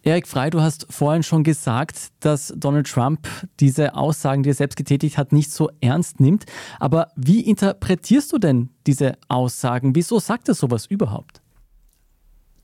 Erik 0.03 0.27
Frei, 0.27 0.49
du 0.49 0.63
hast 0.63 0.87
vorhin 0.89 1.23
schon 1.23 1.45
gesagt, 1.45 2.13
dass 2.21 2.55
Donald 2.57 2.91
Trump 2.91 3.29
diese 3.61 3.95
Aussagen, 3.95 4.43
die 4.43 4.49
er 4.49 4.55
selbst 4.55 4.77
getätigt 4.77 5.19
hat, 5.19 5.33
nicht 5.33 5.53
so 5.53 5.69
ernst 5.83 6.19
nimmt. 6.19 6.47
Aber 6.79 7.09
wie 7.15 7.43
interpretierst 7.43 8.33
du 8.33 8.39
denn 8.39 8.71
diese 8.87 9.19
Aussagen? 9.29 9.95
Wieso 9.95 10.19
sagt 10.19 10.49
er 10.49 10.55
sowas 10.55 10.87
überhaupt? 10.87 11.43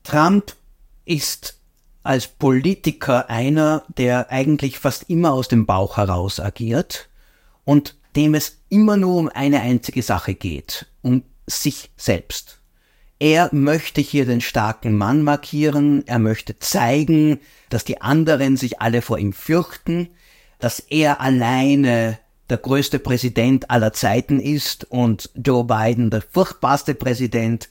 Trump 0.01 0.55
ist 1.05 1.59
als 2.01 2.25
Politiker 2.25 3.29
einer, 3.29 3.83
der 3.95 4.31
eigentlich 4.31 4.79
fast 4.79 5.07
immer 5.07 5.33
aus 5.33 5.49
dem 5.49 5.67
Bauch 5.67 5.97
heraus 5.97 6.39
agiert 6.39 7.09
und 7.63 7.96
dem 8.17 8.33
es 8.33 8.57
immer 8.69 8.97
nur 8.97 9.15
um 9.15 9.29
eine 9.29 9.61
einzige 9.61 10.01
Sache 10.01 10.33
geht, 10.33 10.87
um 11.03 11.23
sich 11.45 11.91
selbst. 11.95 12.59
Er 13.19 13.49
möchte 13.53 14.01
hier 14.01 14.25
den 14.25 14.41
starken 14.41 14.97
Mann 14.97 15.21
markieren, 15.21 16.03
er 16.07 16.19
möchte 16.19 16.57
zeigen, 16.57 17.39
dass 17.69 17.85
die 17.85 18.01
anderen 18.01 18.57
sich 18.57 18.81
alle 18.81 19.03
vor 19.03 19.19
ihm 19.19 19.33
fürchten, 19.33 20.09
dass 20.59 20.79
er 20.79 21.21
alleine 21.21 22.17
der 22.49 22.57
größte 22.57 22.97
Präsident 22.97 23.69
aller 23.69 23.93
Zeiten 23.93 24.39
ist 24.39 24.85
und 24.85 25.29
Joe 25.35 25.63
Biden 25.63 26.09
der 26.09 26.21
furchtbarste 26.21 26.95
Präsident 26.95 27.69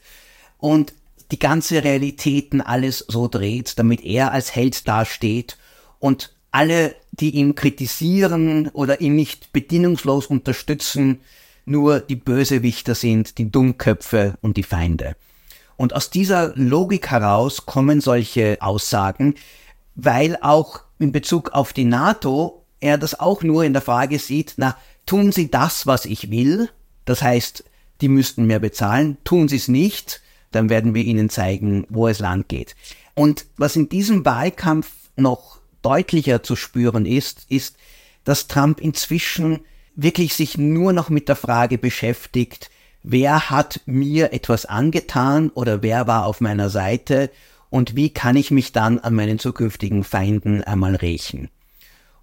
und 0.57 0.93
die 1.31 1.39
ganze 1.39 1.83
Realitäten 1.83 2.61
alles 2.61 2.99
so 2.99 3.27
dreht, 3.27 3.77
damit 3.79 4.01
er 4.01 4.31
als 4.31 4.55
Held 4.55 4.87
dasteht 4.87 5.57
und 5.99 6.36
alle, 6.57 6.95
die 7.11 7.35
ihn 7.35 7.53
kritisieren 7.53 8.69
oder 8.69 8.99
ihn 8.99 9.15
nicht 9.15 9.53
bedingungslos 9.53 10.25
unterstützen, 10.25 11.19
nur 11.65 11.99
die 11.99 12.15
Bösewichter 12.15 12.95
sind, 12.95 13.37
die 13.37 13.51
Dummköpfe 13.51 14.39
und 14.41 14.57
die 14.57 14.63
Feinde. 14.63 15.15
Und 15.75 15.93
aus 15.93 16.09
dieser 16.09 16.53
Logik 16.55 17.11
heraus 17.11 17.67
kommen 17.67 18.01
solche 18.01 18.57
Aussagen, 18.59 19.35
weil 19.93 20.35
auch 20.41 20.81
in 20.97 21.11
Bezug 21.11 21.51
auf 21.51 21.73
die 21.73 21.85
NATO 21.85 22.65
er 22.79 22.97
das 22.97 23.19
auch 23.19 23.43
nur 23.43 23.63
in 23.63 23.73
der 23.73 23.83
Frage 23.83 24.17
sieht, 24.17 24.55
na, 24.57 24.75
tun 25.05 25.31
Sie 25.31 25.51
das, 25.51 25.85
was 25.85 26.05
ich 26.05 26.31
will? 26.31 26.69
Das 27.05 27.21
heißt, 27.21 27.65
die 28.01 28.09
müssten 28.09 28.45
mehr 28.45 28.59
bezahlen. 28.59 29.17
Tun 29.23 29.47
Sie 29.47 29.57
es 29.57 29.67
nicht, 29.67 30.21
dann 30.51 30.69
werden 30.69 30.95
wir 30.95 31.03
Ihnen 31.03 31.29
zeigen, 31.29 31.85
wo 31.89 32.07
es 32.07 32.17
lang 32.17 32.45
geht. 32.47 32.75
Und 33.13 33.45
was 33.57 33.75
in 33.75 33.89
diesem 33.89 34.25
Wahlkampf 34.25 34.89
noch 35.15 35.57
deutlicher 35.87 36.43
zu 36.43 36.57
spüren 36.57 37.05
ist, 37.05 37.45
ist, 37.47 37.77
dass 38.25 38.49
Trump 38.49 38.81
inzwischen 38.81 39.61
wirklich 39.95 40.33
sich 40.33 40.57
nur 40.57 40.91
noch 40.91 41.09
mit 41.09 41.29
der 41.29 41.37
Frage 41.37 41.77
beschäftigt, 41.77 42.69
wer 43.03 43.49
hat 43.49 43.79
mir 43.85 44.33
etwas 44.33 44.65
angetan 44.65 45.49
oder 45.49 45.81
wer 45.81 46.05
war 46.05 46.25
auf 46.25 46.41
meiner 46.41 46.69
Seite 46.69 47.31
und 47.69 47.95
wie 47.95 48.09
kann 48.09 48.35
ich 48.35 48.51
mich 48.51 48.73
dann 48.73 48.99
an 48.99 49.15
meinen 49.15 49.39
zukünftigen 49.39 50.03
Feinden 50.03 50.61
einmal 50.61 50.95
rächen. 50.95 51.49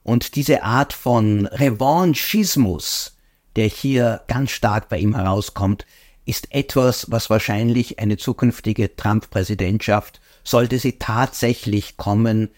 Und 0.02 0.37
diese 0.37 0.62
Art 0.62 0.92
von 0.92 1.47
Revanchismus, 1.47 3.16
der 3.56 3.66
hier 3.66 4.21
ganz 4.26 4.50
stark 4.50 4.90
bei 4.90 4.99
ihm 4.99 5.14
herauskommt, 5.14 5.87
ist 6.26 6.54
etwas, 6.54 7.11
was 7.11 7.30
wahrscheinlich 7.30 7.99
eine 7.99 8.18
zukünftige 8.18 8.94
Trump-Präsidentschaft, 8.94 10.21
sollte 10.42 10.78
sie 10.78 10.99
tatsächlich 10.99 11.97
kommen, 11.97 12.50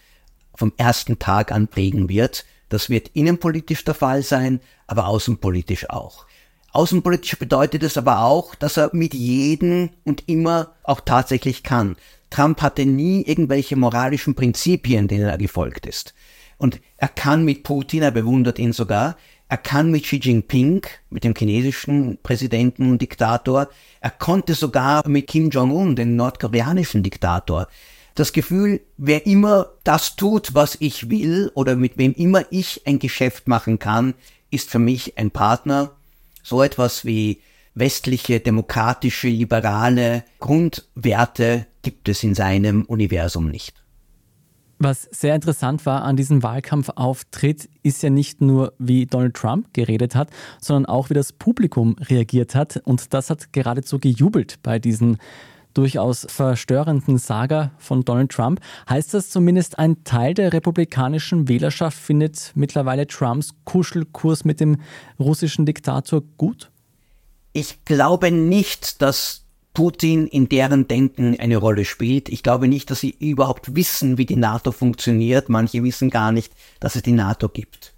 vom 0.57 0.73
ersten 0.75 1.19
Tag 1.19 1.53
an 1.53 1.69
prägen 1.69 2.09
wird. 2.09 2.45
Das 2.67 2.89
wird 2.89 3.11
innenpolitisch 3.13 3.85
der 3.85 3.93
Fall 3.93 4.23
sein, 4.23 4.59
aber 4.87 5.07
außenpolitisch 5.07 5.89
auch. 5.89 6.25
Außenpolitisch 6.73 7.39
bedeutet 7.39 7.83
es 7.83 7.97
aber 7.97 8.23
auch, 8.23 8.53
dass 8.53 8.77
er 8.77 8.89
mit 8.93 9.13
jedem 9.13 9.91
und 10.03 10.27
immer 10.27 10.75
auch 10.83 10.99
tatsächlich 10.99 11.63
kann. 11.63 11.95
Trump 12.29 12.61
hatte 12.61 12.85
nie 12.85 13.21
irgendwelche 13.21 13.77
moralischen 13.77 14.35
Prinzipien, 14.35 15.07
denen 15.07 15.29
er 15.29 15.37
gefolgt 15.37 15.85
ist. 15.85 16.13
Und 16.57 16.81
er 16.97 17.07
kann 17.07 17.45
mit 17.45 17.63
Putin, 17.63 18.01
er 18.01 18.11
bewundert 18.11 18.59
ihn 18.59 18.73
sogar, 18.73 19.15
er 19.49 19.57
kann 19.57 19.91
mit 19.91 20.03
Xi 20.03 20.17
Jinping, 20.17 20.85
mit 21.09 21.23
dem 21.23 21.33
chinesischen 21.33 22.17
Präsidenten 22.21 22.91
und 22.91 23.01
Diktator, 23.01 23.69
er 24.01 24.09
konnte 24.09 24.55
sogar 24.55 25.07
mit 25.07 25.27
Kim 25.27 25.49
Jong-un, 25.49 25.95
dem 25.95 26.17
nordkoreanischen 26.17 27.01
Diktator. 27.01 27.67
Das 28.17 28.33
Gefühl, 28.33 28.81
wer 28.97 29.27
immer 29.27 29.67
das 29.83 30.15
tut, 30.15 30.55
was 30.55 30.75
ich 30.79 31.11
will 31.11 31.51
oder 31.53 31.75
mit 31.75 31.99
wem 31.99 32.13
immer 32.13 32.45
ich 32.49 32.81
ein 32.87 32.97
Geschäft 32.97 33.47
machen 33.47 33.77
kann, 33.77 34.15
ist 34.49 34.71
für 34.71 34.79
mich 34.79 35.19
ein 35.19 35.29
Partner. 35.29 35.91
So 36.41 36.63
etwas 36.63 37.05
wie 37.05 37.41
westliche, 37.75 38.39
demokratische, 38.39 39.27
liberale 39.27 40.23
Grundwerte 40.39 41.67
gibt 41.83 42.09
es 42.09 42.23
in 42.23 42.33
seinem 42.33 42.85
Universum 42.85 43.49
nicht. 43.49 43.83
Was 44.79 45.03
sehr 45.11 45.35
interessant 45.35 45.85
war 45.85 46.01
an 46.01 46.17
diesem 46.17 46.41
Wahlkampfauftritt, 46.41 47.69
ist 47.83 48.01
ja 48.01 48.09
nicht 48.09 48.41
nur, 48.41 48.73
wie 48.79 49.05
Donald 49.05 49.35
Trump 49.35 49.75
geredet 49.75 50.15
hat, 50.15 50.31
sondern 50.59 50.87
auch, 50.87 51.11
wie 51.11 51.13
das 51.13 51.33
Publikum 51.33 51.95
reagiert 51.99 52.55
hat. 52.55 52.81
Und 52.83 53.13
das 53.13 53.29
hat 53.29 53.53
geradezu 53.53 53.99
gejubelt 53.99 54.55
bei 54.63 54.79
diesen 54.79 55.19
durchaus 55.77 56.25
verstörenden 56.27 57.19
Saga 57.19 57.71
von 57.77 58.03
Donald 58.03 58.31
Trump. 58.31 58.59
Heißt 58.89 59.13
das 59.13 59.29
zumindest, 59.29 59.77
ein 59.77 60.03
Teil 60.03 60.33
der 60.33 60.51
republikanischen 60.51 61.47
Wählerschaft 61.47 61.97
findet 61.97 62.51
mittlerweile 62.55 63.05
Trumps 63.05 63.51
Kuschelkurs 63.63 64.43
mit 64.43 64.59
dem 64.59 64.77
russischen 65.19 65.65
Diktator 65.65 66.23
gut? 66.37 66.71
Ich 67.53 67.85
glaube 67.85 68.31
nicht, 68.31 69.01
dass 69.01 69.43
Putin 69.73 70.25
in 70.25 70.49
deren 70.49 70.87
Denken 70.87 71.39
eine 71.39 71.57
Rolle 71.57 71.85
spielt. 71.85 72.29
Ich 72.29 72.41
glaube 72.41 72.67
nicht, 72.67 72.89
dass 72.89 73.01
sie 73.01 73.15
überhaupt 73.19 73.75
wissen, 73.75 74.17
wie 74.17 74.25
die 74.25 74.35
NATO 74.35 74.71
funktioniert. 74.71 75.49
Manche 75.49 75.83
wissen 75.83 76.09
gar 76.09 76.31
nicht, 76.31 76.51
dass 76.79 76.95
es 76.95 77.03
die 77.03 77.11
NATO 77.11 77.47
gibt. 77.49 77.93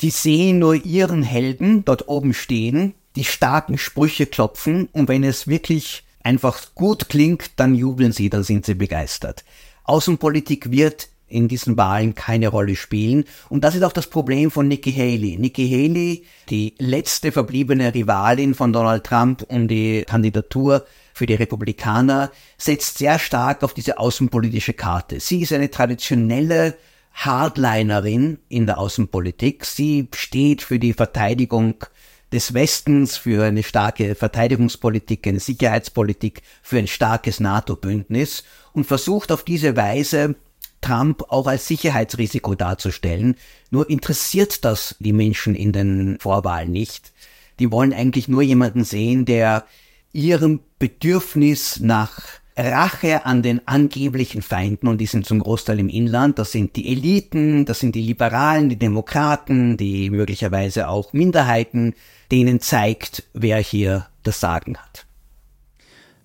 Die 0.00 0.10
sehen 0.10 0.58
nur 0.58 0.74
ihren 0.74 1.22
Helden 1.22 1.84
dort 1.84 2.08
oben 2.08 2.34
stehen, 2.34 2.94
die 3.14 3.22
starken 3.22 3.78
Sprüche 3.78 4.26
klopfen 4.26 4.88
und 4.90 5.06
wenn 5.06 5.22
es 5.22 5.46
wirklich 5.46 6.02
einfach 6.24 6.74
gut 6.74 7.08
klingt, 7.08 7.52
dann 7.56 7.74
jubeln 7.74 8.10
sie, 8.10 8.30
dann 8.30 8.42
sind 8.42 8.66
sie 8.66 8.74
begeistert. 8.74 9.44
Außenpolitik 9.84 10.70
wird 10.72 11.08
in 11.28 11.48
diesen 11.48 11.76
Wahlen 11.76 12.14
keine 12.14 12.48
Rolle 12.48 12.76
spielen. 12.76 13.24
Und 13.48 13.64
das 13.64 13.74
ist 13.74 13.82
auch 13.82 13.92
das 13.92 14.08
Problem 14.08 14.50
von 14.50 14.68
Nikki 14.68 14.92
Haley. 14.92 15.36
Nikki 15.38 15.68
Haley, 15.68 16.24
die 16.48 16.74
letzte 16.78 17.32
verbliebene 17.32 17.94
Rivalin 17.94 18.54
von 18.54 18.72
Donald 18.72 19.04
Trump 19.04 19.44
um 19.48 19.68
die 19.68 20.04
Kandidatur 20.06 20.86
für 21.12 21.26
die 21.26 21.34
Republikaner, 21.34 22.30
setzt 22.58 22.98
sehr 22.98 23.18
stark 23.18 23.62
auf 23.62 23.74
diese 23.74 23.98
außenpolitische 23.98 24.74
Karte. 24.74 25.20
Sie 25.20 25.42
ist 25.42 25.52
eine 25.52 25.70
traditionelle 25.70 26.74
Hardlinerin 27.14 28.38
in 28.48 28.66
der 28.66 28.78
Außenpolitik. 28.78 29.64
Sie 29.64 30.08
steht 30.14 30.62
für 30.62 30.78
die 30.78 30.92
Verteidigung 30.92 31.76
des 32.34 32.52
Westens, 32.52 33.16
für 33.16 33.44
eine 33.44 33.62
starke 33.62 34.14
Verteidigungspolitik, 34.16 35.26
eine 35.26 35.40
Sicherheitspolitik, 35.40 36.42
für 36.62 36.78
ein 36.78 36.88
starkes 36.88 37.38
NATO-Bündnis 37.38 38.42
und 38.72 38.86
versucht 38.86 39.30
auf 39.30 39.44
diese 39.44 39.76
Weise 39.76 40.34
Trump 40.80 41.22
auch 41.28 41.46
als 41.46 41.68
Sicherheitsrisiko 41.68 42.56
darzustellen. 42.56 43.36
Nur 43.70 43.88
interessiert 43.88 44.64
das 44.64 44.96
die 44.98 45.12
Menschen 45.12 45.54
in 45.54 45.72
den 45.72 46.18
Vorwahlen 46.20 46.72
nicht. 46.72 47.12
Die 47.60 47.70
wollen 47.70 47.94
eigentlich 47.94 48.26
nur 48.28 48.42
jemanden 48.42 48.84
sehen, 48.84 49.24
der 49.24 49.64
ihrem 50.12 50.60
Bedürfnis 50.78 51.80
nach 51.80 52.20
Rache 52.56 53.26
an 53.26 53.42
den 53.42 53.66
angeblichen 53.66 54.42
Feinden, 54.42 54.86
und 54.86 54.98
die 54.98 55.06
sind 55.06 55.26
zum 55.26 55.40
Großteil 55.40 55.80
im 55.80 55.88
Inland, 55.88 56.38
das 56.38 56.52
sind 56.52 56.76
die 56.76 56.92
Eliten, 56.92 57.64
das 57.64 57.80
sind 57.80 57.96
die 57.96 58.02
Liberalen, 58.02 58.68
die 58.68 58.78
Demokraten, 58.78 59.76
die 59.76 60.10
möglicherweise 60.10 60.88
auch 60.88 61.12
Minderheiten, 61.12 61.94
denen 62.34 62.58
zeigt, 62.58 63.22
wer 63.32 63.58
hier 63.58 64.08
das 64.24 64.40
Sagen 64.40 64.76
hat. 64.76 65.06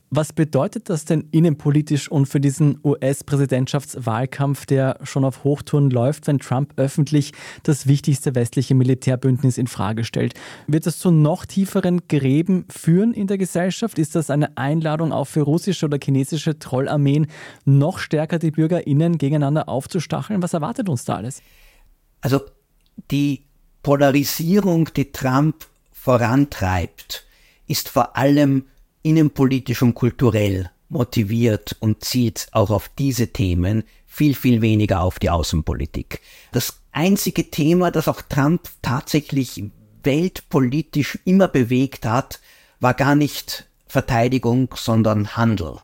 Was 0.09 0.33
bedeutet 0.33 0.89
das 0.89 1.05
denn 1.05 1.27
innenpolitisch 1.29 2.09
und 2.09 2.25
für 2.25 2.39
diesen 2.39 2.79
US-Präsidentschaftswahlkampf, 2.83 4.65
der 4.65 4.97
schon 5.03 5.23
auf 5.23 5.43
Hochtouren 5.43 5.91
läuft, 5.91 6.25
wenn 6.25 6.39
Trump 6.39 6.73
öffentlich 6.77 7.31
das 7.61 7.85
wichtigste 7.85 8.33
westliche 8.33 8.73
Militärbündnis 8.73 9.59
in 9.59 9.67
Frage 9.67 10.03
stellt? 10.03 10.33
Wird 10.65 10.87
das 10.87 10.97
zu 10.97 11.11
noch 11.11 11.45
tieferen 11.45 12.07
Gräben 12.07 12.65
führen 12.71 13.13
in 13.13 13.27
der 13.27 13.37
Gesellschaft? 13.37 13.99
Ist 13.99 14.15
das 14.15 14.31
eine 14.31 14.57
Einladung 14.57 15.13
auch 15.13 15.27
für 15.27 15.41
russische 15.41 15.85
oder 15.85 15.99
chinesische 16.03 16.57
Trollarmeen, 16.57 17.27
noch 17.65 17.99
stärker 17.99 18.39
die 18.39 18.49
BürgerInnen 18.49 19.19
gegeneinander 19.19 19.69
aufzustacheln? 19.69 20.41
Was 20.41 20.55
erwartet 20.55 20.89
uns 20.89 21.05
da 21.05 21.17
alles? 21.17 21.43
Also 22.21 22.41
die 23.11 23.43
Polarisierung, 23.83 24.89
die 24.95 25.11
Trump 25.11 25.68
vorantreibt, 25.99 27.25
ist 27.67 27.89
vor 27.89 28.15
allem 28.15 28.65
innenpolitisch 29.03 29.81
und 29.81 29.93
kulturell 29.93 30.69
motiviert 30.87 31.75
und 31.79 32.03
zieht 32.03 32.47
auch 32.51 32.69
auf 32.69 32.89
diese 32.97 33.27
Themen 33.27 33.83
viel, 34.07 34.33
viel 34.33 34.61
weniger 34.61 35.01
auf 35.01 35.19
die 35.19 35.29
Außenpolitik. 35.29 36.21
Das 36.51 36.79
einzige 36.91 37.51
Thema, 37.51 37.91
das 37.91 38.07
auch 38.07 38.21
Trump 38.21 38.69
tatsächlich 38.81 39.63
weltpolitisch 40.03 41.19
immer 41.25 41.47
bewegt 41.47 42.05
hat, 42.05 42.39
war 42.79 42.93
gar 42.93 43.15
nicht 43.15 43.67
Verteidigung, 43.87 44.69
sondern 44.75 45.35
Handel. 45.35 45.77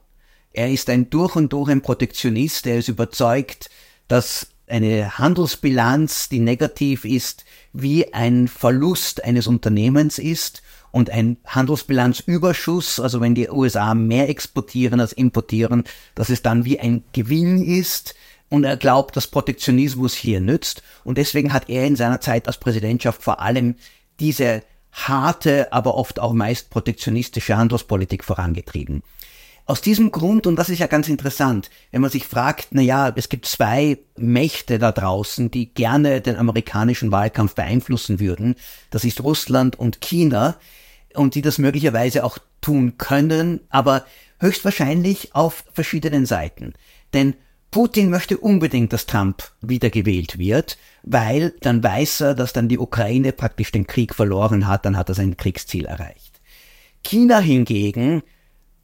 Er 0.53 0.71
ist 0.71 0.89
ein 0.89 1.09
durch 1.09 1.35
und 1.35 1.51
durch 1.51 1.69
ein 1.69 1.81
Protektionist, 1.81 2.65
er 2.65 2.77
ist 2.77 2.87
überzeugt, 2.87 3.69
dass 4.07 4.47
eine 4.67 5.17
Handelsbilanz, 5.17 6.29
die 6.29 6.39
negativ 6.39 7.05
ist, 7.05 7.45
wie 7.73 8.13
ein 8.13 8.47
Verlust 8.47 9.23
eines 9.23 9.47
Unternehmens 9.47 10.19
ist 10.19 10.63
und 10.91 11.09
ein 11.09 11.37
Handelsbilanzüberschuss, 11.45 12.99
also 12.99 13.21
wenn 13.21 13.35
die 13.35 13.49
USA 13.49 13.93
mehr 13.93 14.29
exportieren 14.29 14.99
als 14.99 15.13
importieren, 15.13 15.83
dass 16.15 16.29
es 16.29 16.41
dann 16.41 16.65
wie 16.65 16.79
ein 16.79 17.03
Gewinn 17.13 17.63
ist, 17.63 18.15
und 18.49 18.63
er 18.63 18.77
glaubt, 18.77 19.15
dass 19.17 19.27
Protektionismus 19.27 20.13
hier 20.13 20.39
nützt. 20.39 20.83
Und 21.03 21.17
deswegen 21.17 21.51
hat 21.51 21.69
er 21.69 21.85
in 21.85 21.95
seiner 21.95 22.21
Zeit 22.21 22.47
als 22.47 22.59
Präsidentschaft 22.59 23.23
vor 23.23 23.41
allem 23.41 23.75
diese 24.19 24.63
harte, 24.91 25.73
aber 25.73 25.95
oft 25.95 26.19
auch 26.19 26.33
meist 26.33 26.69
protektionistische 26.69 27.57
Handelspolitik 27.57 28.23
vorangetrieben. 28.23 29.03
Aus 29.67 29.81
diesem 29.81 30.11
Grund, 30.11 30.45
und 30.45 30.57
das 30.57 30.69
ist 30.69 30.77
ja 30.77 30.85
ganz 30.85 31.09
interessant, 31.09 31.71
wenn 31.89 32.01
man 32.01 32.11
sich 32.11 32.25
fragt, 32.25 32.67
na 32.71 32.81
ja, 32.81 33.11
es 33.15 33.29
gibt 33.29 33.47
zwei 33.47 33.97
Mächte 34.15 34.77
da 34.77 34.91
draußen, 34.91 35.49
die 35.49 35.73
gerne 35.73 36.21
den 36.21 36.35
amerikanischen 36.35 37.11
Wahlkampf 37.11 37.55
beeinflussen 37.55 38.19
würden. 38.19 38.55
Das 38.91 39.03
ist 39.03 39.23
Russland 39.23 39.77
und 39.79 40.01
China 40.01 40.57
und 41.15 41.33
die 41.33 41.41
das 41.41 41.57
möglicherweise 41.57 42.23
auch 42.23 42.37
tun 42.61 42.99
können, 42.99 43.61
aber 43.69 44.05
höchstwahrscheinlich 44.39 45.33
auf 45.33 45.63
verschiedenen 45.73 46.27
Seiten. 46.27 46.73
Denn 47.13 47.33
Putin 47.71 48.11
möchte 48.11 48.37
unbedingt, 48.37 48.93
dass 48.93 49.07
Trump 49.07 49.51
wiedergewählt 49.61 50.37
wird, 50.37 50.77
weil 51.01 51.55
dann 51.61 51.83
weiß 51.83 52.21
er, 52.21 52.35
dass 52.35 52.53
dann 52.53 52.69
die 52.69 52.77
Ukraine 52.77 53.31
praktisch 53.31 53.71
den 53.71 53.87
Krieg 53.87 54.13
verloren 54.13 54.67
hat, 54.67 54.85
dann 54.85 54.95
hat 54.95 55.09
er 55.09 55.15
sein 55.15 55.37
Kriegsziel 55.37 55.85
erreicht. 55.85 56.39
China 57.03 57.39
hingegen 57.39 58.21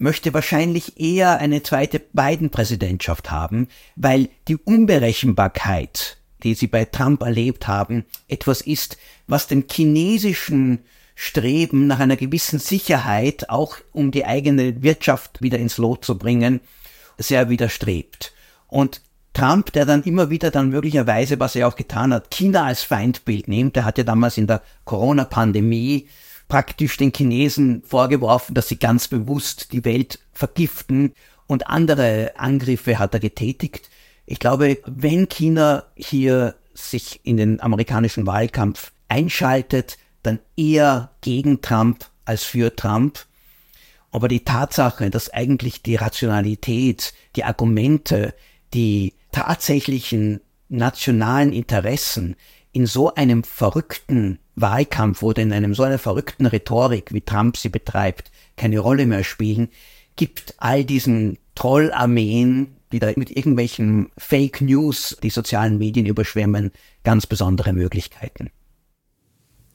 möchte 0.01 0.33
wahrscheinlich 0.33 0.99
eher 0.99 1.37
eine 1.37 1.61
zweite 1.61 1.99
Biden-Präsidentschaft 1.99 3.29
haben, 3.29 3.67
weil 3.95 4.29
die 4.47 4.57
Unberechenbarkeit, 4.57 6.17
die 6.43 6.55
sie 6.55 6.67
bei 6.67 6.85
Trump 6.85 7.21
erlebt 7.21 7.67
haben, 7.67 8.05
etwas 8.27 8.61
ist, 8.61 8.97
was 9.27 9.47
den 9.47 9.65
chinesischen 9.71 10.79
Streben 11.13 11.85
nach 11.85 11.99
einer 11.99 12.15
gewissen 12.15 12.57
Sicherheit, 12.57 13.49
auch 13.49 13.77
um 13.91 14.09
die 14.09 14.25
eigene 14.25 14.81
Wirtschaft 14.81 15.41
wieder 15.41 15.59
ins 15.59 15.77
Lot 15.77 16.03
zu 16.03 16.17
bringen, 16.17 16.61
sehr 17.19 17.49
widerstrebt. 17.49 18.33
Und 18.67 19.01
Trump, 19.33 19.71
der 19.71 19.85
dann 19.85 20.01
immer 20.03 20.31
wieder 20.31 20.49
dann 20.49 20.69
möglicherweise, 20.69 21.39
was 21.39 21.55
er 21.55 21.67
auch 21.67 21.75
getan 21.75 22.11
hat, 22.11 22.31
China 22.31 22.65
als 22.65 22.81
Feindbild 22.81 23.47
nimmt, 23.47 23.75
der 23.75 23.85
hat 23.85 23.99
ja 23.99 24.03
damals 24.03 24.37
in 24.37 24.47
der 24.47 24.63
Corona-Pandemie 24.83 26.07
praktisch 26.51 26.97
den 26.97 27.13
Chinesen 27.15 27.81
vorgeworfen, 27.83 28.53
dass 28.53 28.67
sie 28.67 28.77
ganz 28.77 29.07
bewusst 29.07 29.71
die 29.71 29.85
Welt 29.85 30.19
vergiften 30.33 31.13
und 31.47 31.67
andere 31.67 32.33
Angriffe 32.35 32.99
hat 32.99 33.13
er 33.13 33.21
getätigt. 33.21 33.89
Ich 34.25 34.37
glaube, 34.37 34.79
wenn 34.85 35.29
China 35.29 35.85
hier 35.95 36.55
sich 36.73 37.21
in 37.23 37.37
den 37.37 37.61
amerikanischen 37.61 38.27
Wahlkampf 38.27 38.91
einschaltet, 39.07 39.97
dann 40.23 40.39
eher 40.57 41.11
gegen 41.21 41.61
Trump 41.61 42.09
als 42.25 42.43
für 42.43 42.75
Trump. 42.75 43.25
Aber 44.11 44.27
die 44.27 44.43
Tatsache, 44.43 45.09
dass 45.09 45.29
eigentlich 45.29 45.83
die 45.83 45.95
Rationalität, 45.95 47.13
die 47.37 47.45
Argumente, 47.45 48.33
die 48.73 49.13
tatsächlichen 49.31 50.41
nationalen 50.67 51.53
Interessen 51.53 52.35
in 52.73 52.87
so 52.87 53.15
einem 53.15 53.45
verrückten 53.45 54.39
Wahlkampf 54.61 55.23
oder 55.23 55.41
in 55.41 55.53
einem 55.53 55.73
so 55.73 55.83
einer 55.83 55.99
verrückten 55.99 56.45
Rhetorik, 56.45 57.13
wie 57.13 57.21
Trump 57.21 57.57
sie 57.57 57.69
betreibt, 57.69 58.31
keine 58.55 58.79
Rolle 58.79 59.05
mehr 59.05 59.23
spielen, 59.23 59.69
gibt 60.15 60.55
all 60.57 60.83
diesen 60.83 61.37
Trollarmeen, 61.55 62.75
die 62.91 62.99
da 62.99 63.11
mit 63.15 63.35
irgendwelchen 63.35 64.09
Fake 64.17 64.61
News 64.61 65.17
die 65.23 65.29
sozialen 65.29 65.77
Medien 65.77 66.05
überschwemmen, 66.05 66.71
ganz 67.03 67.25
besondere 67.25 67.73
Möglichkeiten. 67.73 68.51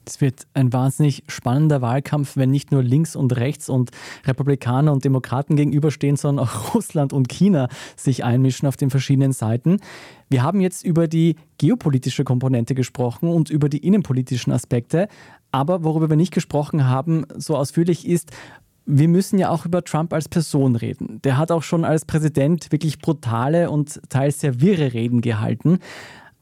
Es 0.06 0.20
wird 0.20 0.46
ein 0.54 0.72
wahnsinnig 0.72 1.24
spannender 1.26 1.82
Wahlkampf, 1.82 2.36
wenn 2.36 2.50
nicht 2.50 2.70
nur 2.70 2.82
links 2.82 3.16
und 3.16 3.36
rechts 3.36 3.68
und 3.68 3.90
Republikaner 4.24 4.92
und 4.92 5.04
Demokraten 5.04 5.56
gegenüberstehen, 5.56 6.16
sondern 6.16 6.46
auch 6.46 6.74
Russland 6.74 7.12
und 7.12 7.28
China 7.28 7.68
sich 7.96 8.24
einmischen 8.24 8.68
auf 8.68 8.76
den 8.76 8.90
verschiedenen 8.90 9.32
Seiten. 9.32 9.78
Wir 10.30 10.44
haben 10.44 10.60
jetzt 10.60 10.84
über 10.84 11.08
die 11.08 11.36
geopolitische 11.58 12.22
Komponente 12.22 12.74
gesprochen 12.74 13.28
und 13.28 13.50
über 13.50 13.68
die 13.68 13.78
innenpolitischen 13.78 14.52
Aspekte. 14.52 15.08
Aber 15.50 15.82
worüber 15.82 16.08
wir 16.08 16.16
nicht 16.16 16.34
gesprochen 16.34 16.86
haben, 16.88 17.24
so 17.36 17.56
ausführlich 17.56 18.06
ist, 18.06 18.30
wir 18.84 19.08
müssen 19.08 19.38
ja 19.38 19.50
auch 19.50 19.66
über 19.66 19.82
Trump 19.82 20.12
als 20.12 20.28
Person 20.28 20.76
reden. 20.76 21.20
Der 21.24 21.36
hat 21.36 21.50
auch 21.50 21.64
schon 21.64 21.84
als 21.84 22.04
Präsident 22.04 22.70
wirklich 22.70 23.00
brutale 23.00 23.70
und 23.70 24.00
teils 24.08 24.40
sehr 24.40 24.60
wirre 24.60 24.92
Reden 24.92 25.20
gehalten. 25.20 25.80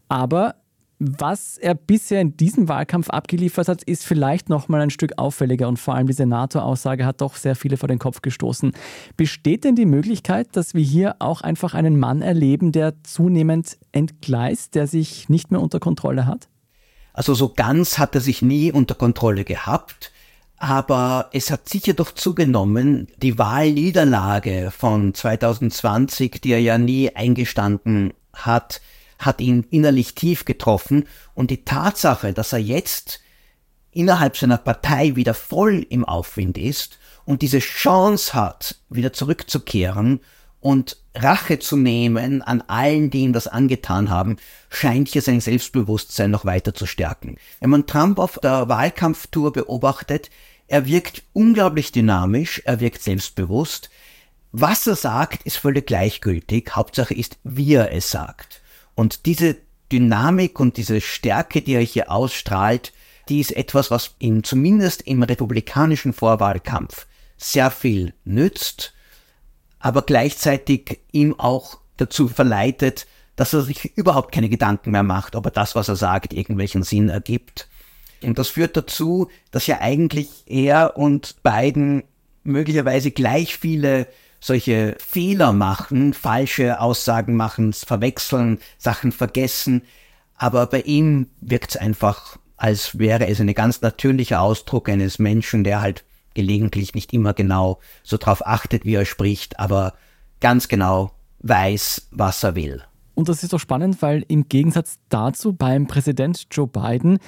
Aber 0.09 0.57
was 0.98 1.59
er 1.59 1.74
bisher 1.74 2.20
in 2.20 2.37
diesem 2.37 2.68
Wahlkampf 2.68 3.11
abgeliefert 3.11 3.68
hat, 3.68 3.83
ist 3.83 4.04
vielleicht 4.04 4.48
noch 4.48 4.68
mal 4.68 4.80
ein 4.80 4.90
Stück 4.90 5.12
auffälliger 5.16 5.68
und 5.68 5.78
vor 5.78 5.94
allem 5.94 6.07
diese 6.07 6.26
NATO-Aussage 6.26 7.04
hat 7.04 7.20
doch 7.20 7.37
sehr 7.37 7.57
viele 7.57 7.76
vor 7.76 7.88
den 7.88 7.98
Kopf 7.98 8.22
gestoßen. 8.22 8.72
Besteht 9.16 9.64
denn 9.64 9.74
die 9.74 9.87
Möglichkeit, 9.87 10.57
dass 10.57 10.74
wir 10.74 10.83
hier 10.83 11.16
auch 11.18 11.40
einfach 11.40 11.74
einen 11.74 11.98
Mann 11.98 12.22
erleben, 12.22 12.72
der 12.72 12.94
zunehmend 13.02 13.76
entgleist, 13.92 14.74
der 14.74 14.87
sich 14.87 15.28
nicht 15.28 15.50
mehr 15.50 15.61
unter 15.61 15.80
Kontrolle 15.80 16.26
hat? 16.26 16.48
Also 17.12 17.35
so 17.35 17.52
ganz 17.54 17.98
hat 17.98 18.14
er 18.14 18.20
sich 18.20 18.42
nie 18.42 18.72
unter 18.72 18.94
Kontrolle 18.94 19.44
gehabt, 19.44 20.12
aber 20.57 21.28
es 21.33 21.50
hat 21.50 21.68
sicher 21.68 21.94
doch 21.94 22.12
zugenommen. 22.12 23.09
Die 23.20 23.38
Wahlniederlage 23.38 24.72
von 24.76 25.12
2020, 25.14 26.40
die 26.40 26.52
er 26.52 26.61
ja 26.61 26.78
nie 26.78 27.14
eingestanden 27.14 28.14
hat, 28.33 28.80
hat 29.18 29.40
ihn 29.40 29.66
innerlich 29.70 30.14
tief 30.14 30.44
getroffen 30.44 31.07
und 31.35 31.50
die 31.50 31.64
Tatsache, 31.64 32.33
dass 32.33 32.53
er 32.53 32.59
jetzt 32.59 33.20
innerhalb 33.90 34.37
seiner 34.37 34.59
Partei 34.59 35.16
wieder 35.16 35.35
voll 35.35 35.87
im 35.88 36.05
Aufwind 36.05 36.59
ist 36.59 36.98
und 37.24 37.42
diese 37.42 37.61
Chance 37.61 38.35
hat, 38.35 38.77
wieder 38.90 39.12
zurückzukehren 39.12 40.20
und 40.61 40.96
Rache 41.14 41.59
zu 41.59 41.77
nehmen 41.77 42.42
an 42.42 42.62
allen, 42.62 43.11
die 43.11 43.20
ihm 43.20 43.33
das 43.33 43.46
angetan 43.46 44.11
haben, 44.11 44.37
scheint 44.70 45.09
hier 45.09 45.22
sein 45.22 45.40
Selbstbewusstsein 45.40 46.31
noch 46.31 46.44
weiter 46.44 46.74
zu 46.74 46.87
stärken. 46.87 47.37
Wenn 47.61 47.70
man 47.70 47.87
Trump 47.87 48.18
auf 48.18 48.38
der 48.42 48.68
Wahlkampftour 48.68 49.53
beobachtet, 49.53 50.31
er 50.66 50.87
wirkt 50.87 51.22
unglaublich 51.35 51.92
dynamisch, 51.92 52.62
er 52.64 52.81
wirkt 52.81 53.03
selbstbewusst. 53.03 53.90
Was 54.53 54.87
er 54.87 54.96
sagt, 54.96 55.42
ist 55.42 55.59
völlig 55.59 55.87
gleichgültig. 55.87 56.70
Hauptsache 56.74 57.14
ist, 57.14 57.38
wie 57.44 57.74
er 57.74 57.92
es 57.92 58.11
sagt. 58.11 58.62
Und 58.94 59.26
diese 59.26 59.57
Dynamik 59.92 60.61
und 60.61 60.76
diese 60.76 61.00
Stärke, 61.00 61.62
die 61.62 61.74
er 61.74 61.83
hier 61.83 62.11
ausstrahlt, 62.11 62.92
die 63.28 63.40
ist 63.40 63.57
etwas, 63.57 63.90
was 63.90 64.14
ihm 64.18 64.44
zumindest 64.44 65.02
im 65.02 65.22
republikanischen 65.22 66.12
Vorwahlkampf 66.12 67.07
sehr 67.37 67.70
viel 67.70 68.14
nützt, 68.24 68.94
aber 69.78 70.02
gleichzeitig 70.02 71.00
ihm 71.12 71.38
auch 71.38 71.78
dazu 71.96 72.28
verleitet, 72.28 73.07
dass 73.37 73.52
er 73.52 73.62
sich 73.62 73.96
überhaupt 73.96 74.33
keine 74.33 74.48
Gedanken 74.48 74.90
mehr 74.90 75.02
macht, 75.02 75.37
ob 75.37 75.46
er 75.46 75.50
das, 75.50 75.74
was 75.74 75.88
er 75.88 75.96
sagt, 75.96 76.33
irgendwelchen 76.33 76.83
Sinn 76.83 77.09
ergibt. 77.09 77.68
Und 78.22 78.38
das 78.38 78.48
führt 78.48 78.76
dazu, 78.76 79.28
dass 79.50 79.66
ja 79.66 79.80
eigentlich 79.80 80.44
er 80.46 80.96
und 80.96 81.42
Biden 81.42 82.04
möglicherweise 82.42 83.11
gleich 83.11 83.57
viele 83.57 84.07
solche 84.44 84.94
Fehler 84.98 85.54
machen, 85.54 86.12
falsche 86.12 86.78
Aussagen 86.78 87.35
machen, 87.35 87.72
verwechseln, 87.72 88.59
Sachen 88.76 89.11
vergessen. 89.11 89.80
Aber 90.37 90.66
bei 90.66 90.83
ihm 90.83 91.28
wirkt 91.40 91.70
es 91.70 91.76
einfach, 91.78 92.37
als 92.59 92.98
wäre 92.98 93.26
es 93.26 93.40
ein 93.40 93.54
ganz 93.54 93.80
natürlicher 93.80 94.42
Ausdruck 94.42 94.90
eines 94.90 95.18
Menschen, 95.18 95.64
der 95.64 95.80
halt 95.80 96.04
gelegentlich 96.35 96.94
nicht 96.94 97.14
immer 97.14 97.33
genau 97.33 97.80
so 98.02 98.18
drauf 98.18 98.46
achtet, 98.46 98.85
wie 98.85 98.94
er 98.94 99.07
spricht, 99.07 99.59
aber 99.59 99.94
ganz 100.40 100.68
genau 100.68 101.12
weiß, 101.38 102.09
was 102.11 102.42
er 102.42 102.54
will. 102.54 102.83
Und 103.14 103.30
das 103.30 103.44
ist 103.44 103.54
doch 103.54 103.61
spannend, 103.61 104.02
weil 104.02 104.26
im 104.28 104.48
Gegensatz 104.48 104.98
dazu 105.09 105.54
beim 105.54 105.87
Präsident 105.87 106.48
Joe 106.50 106.66
Biden 106.66 107.18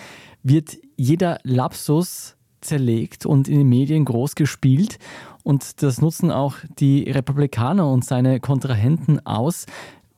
wird 0.43 0.77
jeder 0.97 1.39
Lapsus 1.45 2.36
zerlegt 2.61 3.27
und 3.27 3.49
in 3.49 3.59
den 3.59 3.69
Medien 3.69 4.05
groß 4.05 4.35
gespielt. 4.35 4.99
Und 5.43 5.83
das 5.83 6.01
nutzen 6.01 6.31
auch 6.31 6.57
die 6.79 7.11
Republikaner 7.11 7.89
und 7.91 8.05
seine 8.05 8.41
Kontrahenten 8.41 9.25
aus. 9.25 9.67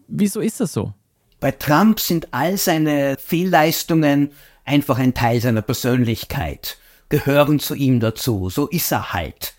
Wieso 0.06 0.40
ist 0.40 0.60
das 0.60 0.72
so? 0.72 0.94
Bei 1.40 1.52
Trump 1.52 2.00
sind 2.00 2.28
all 2.32 2.56
seine 2.56 3.16
Fehlleistungen 3.18 4.30
einfach 4.64 4.98
ein 4.98 5.14
Teil 5.14 5.40
seiner 5.40 5.62
Persönlichkeit, 5.62 6.78
gehören 7.08 7.60
zu 7.60 7.74
ihm 7.74 8.00
dazu. 8.00 8.50
So 8.50 8.66
ist 8.66 8.90
er 8.90 9.12
halt. 9.12 9.54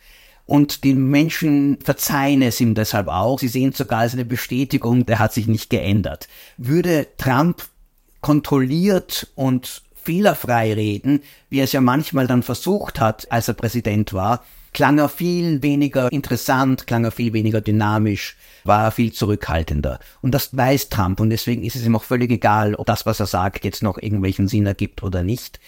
Und 0.45 0.83
die 0.83 0.95
Menschen 0.95 1.77
verzeihen 1.83 2.41
es 2.41 2.59
ihm 2.59 2.73
deshalb 2.73 3.07
auch. 3.07 3.37
Sie 3.37 3.47
sehen 3.47 3.71
sogar 3.71 3.99
als 3.99 4.13
eine 4.13 4.25
Bestätigung, 4.25 5.05
der 5.05 5.19
hat 5.19 5.31
sich 5.31 5.47
nicht 5.47 5.69
geändert. 5.69 6.27
Würde 6.57 7.07
Trump 7.17 7.67
kontrolliert 8.21 9.27
und 9.35 9.83
fehlerfrei 10.01 10.73
reden, 10.73 11.21
wie 11.49 11.59
er 11.59 11.65
es 11.65 11.71
ja 11.71 11.81
manchmal 11.81 12.27
dann 12.27 12.43
versucht 12.43 12.99
hat, 12.99 13.31
als 13.31 13.47
er 13.47 13.53
Präsident 13.53 14.13
war, 14.13 14.43
klang 14.73 14.99
er 14.99 15.09
viel 15.09 15.61
weniger 15.61 16.11
interessant, 16.11 16.87
klang 16.87 17.03
er 17.03 17.11
viel 17.11 17.33
weniger 17.33 17.61
dynamisch, 17.61 18.37
war 18.63 18.85
er 18.85 18.91
viel 18.91 19.11
zurückhaltender. 19.11 19.99
Und 20.21 20.33
das 20.33 20.55
weiß 20.55 20.89
Trump 20.89 21.19
und 21.19 21.29
deswegen 21.29 21.63
ist 21.63 21.75
es 21.75 21.85
ihm 21.85 21.95
auch 21.95 22.03
völlig 22.03 22.31
egal, 22.31 22.75
ob 22.75 22.85
das, 22.85 23.05
was 23.05 23.19
er 23.19 23.25
sagt, 23.25 23.65
jetzt 23.65 23.83
noch 23.83 23.97
irgendwelchen 23.97 24.47
Sinn 24.47 24.65
ergibt 24.65 25.03
oder 25.03 25.23
nicht. 25.23 25.59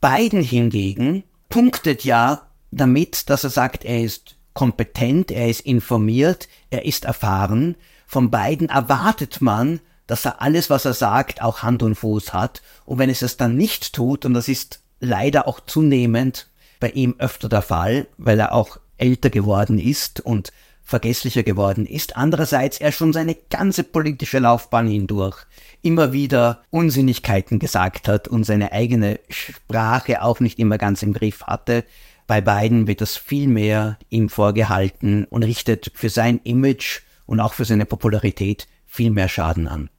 Biden 0.00 0.42
hingegen 0.42 1.24
punktet 1.48 2.04
ja 2.04 2.42
damit, 2.70 3.30
dass 3.30 3.44
er 3.44 3.50
sagt, 3.50 3.84
er 3.84 4.02
ist 4.02 4.36
kompetent, 4.52 5.30
er 5.30 5.48
ist 5.48 5.60
informiert, 5.60 6.48
er 6.70 6.84
ist 6.84 7.04
erfahren 7.04 7.76
von 8.08 8.30
beiden 8.30 8.70
erwartet 8.70 9.42
man, 9.42 9.80
dass 10.08 10.24
er 10.24 10.42
alles, 10.42 10.70
was 10.70 10.84
er 10.84 10.94
sagt, 10.94 11.40
auch 11.40 11.62
Hand 11.62 11.84
und 11.84 11.94
Fuß 11.94 12.32
hat. 12.32 12.62
Und 12.84 12.98
wenn 12.98 13.10
es 13.10 13.22
es 13.22 13.36
dann 13.36 13.56
nicht 13.56 13.92
tut, 13.92 14.24
und 14.24 14.34
das 14.34 14.48
ist 14.48 14.80
leider 14.98 15.46
auch 15.46 15.60
zunehmend 15.60 16.48
bei 16.80 16.90
ihm 16.90 17.14
öfter 17.18 17.48
der 17.48 17.62
Fall, 17.62 18.08
weil 18.16 18.40
er 18.40 18.52
auch 18.52 18.78
älter 18.96 19.30
geworden 19.30 19.78
ist 19.78 20.20
und 20.20 20.52
vergesslicher 20.82 21.42
geworden 21.42 21.84
ist. 21.84 22.16
Andererseits 22.16 22.80
er 22.80 22.92
schon 22.92 23.12
seine 23.12 23.34
ganze 23.34 23.84
politische 23.84 24.38
Laufbahn 24.38 24.88
hindurch 24.88 25.36
immer 25.82 26.12
wieder 26.12 26.62
Unsinnigkeiten 26.70 27.58
gesagt 27.58 28.08
hat 28.08 28.26
und 28.26 28.44
seine 28.44 28.72
eigene 28.72 29.20
Sprache 29.28 30.22
auch 30.22 30.40
nicht 30.40 30.58
immer 30.58 30.78
ganz 30.78 31.02
im 31.02 31.12
Griff 31.12 31.42
hatte. 31.42 31.84
Bei 32.26 32.40
beiden 32.40 32.86
wird 32.86 33.02
das 33.02 33.18
viel 33.18 33.48
mehr 33.48 33.98
ihm 34.08 34.30
vorgehalten 34.30 35.24
und 35.26 35.42
richtet 35.42 35.92
für 35.94 36.08
sein 36.08 36.40
Image 36.44 37.02
und 37.26 37.40
auch 37.40 37.52
für 37.52 37.66
seine 37.66 37.84
Popularität 37.84 38.66
viel 38.86 39.10
mehr 39.10 39.28
Schaden 39.28 39.68
an. 39.68 39.90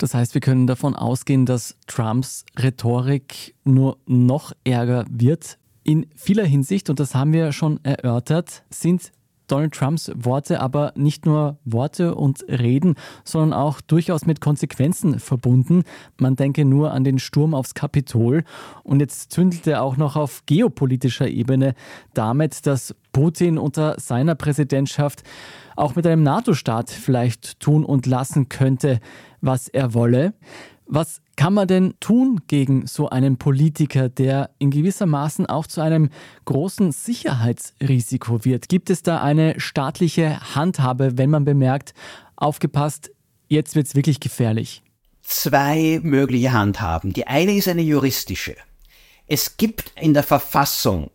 Das 0.00 0.14
heißt, 0.14 0.32
wir 0.32 0.40
können 0.40 0.66
davon 0.66 0.96
ausgehen, 0.96 1.44
dass 1.44 1.76
Trumps 1.86 2.46
Rhetorik 2.58 3.54
nur 3.64 3.98
noch 4.06 4.52
ärger 4.64 5.04
wird. 5.10 5.58
In 5.82 6.06
vieler 6.16 6.44
Hinsicht, 6.44 6.88
und 6.88 6.98
das 6.98 7.14
haben 7.14 7.34
wir 7.34 7.52
schon 7.52 7.80
erörtert, 7.84 8.64
sind 8.70 9.12
Donald 9.46 9.74
Trumps 9.74 10.10
Worte 10.14 10.60
aber 10.60 10.92
nicht 10.96 11.26
nur 11.26 11.58
Worte 11.64 12.14
und 12.14 12.44
Reden, 12.48 12.94
sondern 13.24 13.52
auch 13.52 13.80
durchaus 13.80 14.24
mit 14.24 14.40
Konsequenzen 14.40 15.18
verbunden. 15.18 15.82
Man 16.18 16.36
denke 16.36 16.64
nur 16.64 16.92
an 16.92 17.04
den 17.04 17.18
Sturm 17.18 17.52
aufs 17.52 17.74
Kapitol 17.74 18.44
und 18.84 19.00
jetzt 19.00 19.32
zündelt 19.32 19.66
er 19.66 19.82
auch 19.82 19.96
noch 19.98 20.16
auf 20.16 20.46
geopolitischer 20.46 21.28
Ebene 21.28 21.74
damit, 22.14 22.64
dass 22.66 22.94
Putin 23.12 23.58
unter 23.58 23.98
seiner 23.98 24.36
Präsidentschaft 24.36 25.24
auch 25.80 25.96
mit 25.96 26.06
einem 26.06 26.22
NATO-Staat 26.22 26.90
vielleicht 26.90 27.58
tun 27.60 27.84
und 27.84 28.06
lassen 28.06 28.48
könnte, 28.48 29.00
was 29.40 29.68
er 29.68 29.94
wolle. 29.94 30.34
Was 30.86 31.22
kann 31.36 31.54
man 31.54 31.68
denn 31.68 31.94
tun 32.00 32.40
gegen 32.48 32.86
so 32.86 33.08
einen 33.08 33.38
Politiker, 33.38 34.08
der 34.08 34.50
in 34.58 34.70
gewisser 34.70 35.06
Maßen 35.06 35.46
auch 35.46 35.66
zu 35.66 35.80
einem 35.80 36.10
großen 36.44 36.92
Sicherheitsrisiko 36.92 38.44
wird? 38.44 38.68
Gibt 38.68 38.90
es 38.90 39.02
da 39.02 39.22
eine 39.22 39.58
staatliche 39.60 40.54
Handhabe, 40.54 41.16
wenn 41.16 41.30
man 41.30 41.44
bemerkt, 41.44 41.94
aufgepasst, 42.36 43.10
jetzt 43.48 43.76
wird 43.76 43.86
es 43.86 43.94
wirklich 43.94 44.20
gefährlich? 44.20 44.82
Zwei 45.22 46.00
mögliche 46.02 46.52
Handhaben. 46.52 47.12
Die 47.12 47.26
eine 47.28 47.54
ist 47.54 47.68
eine 47.68 47.82
juristische. 47.82 48.56
Es 49.28 49.56
gibt 49.56 49.92
in 49.94 50.12
der 50.12 50.24
Verfassung 50.24 51.12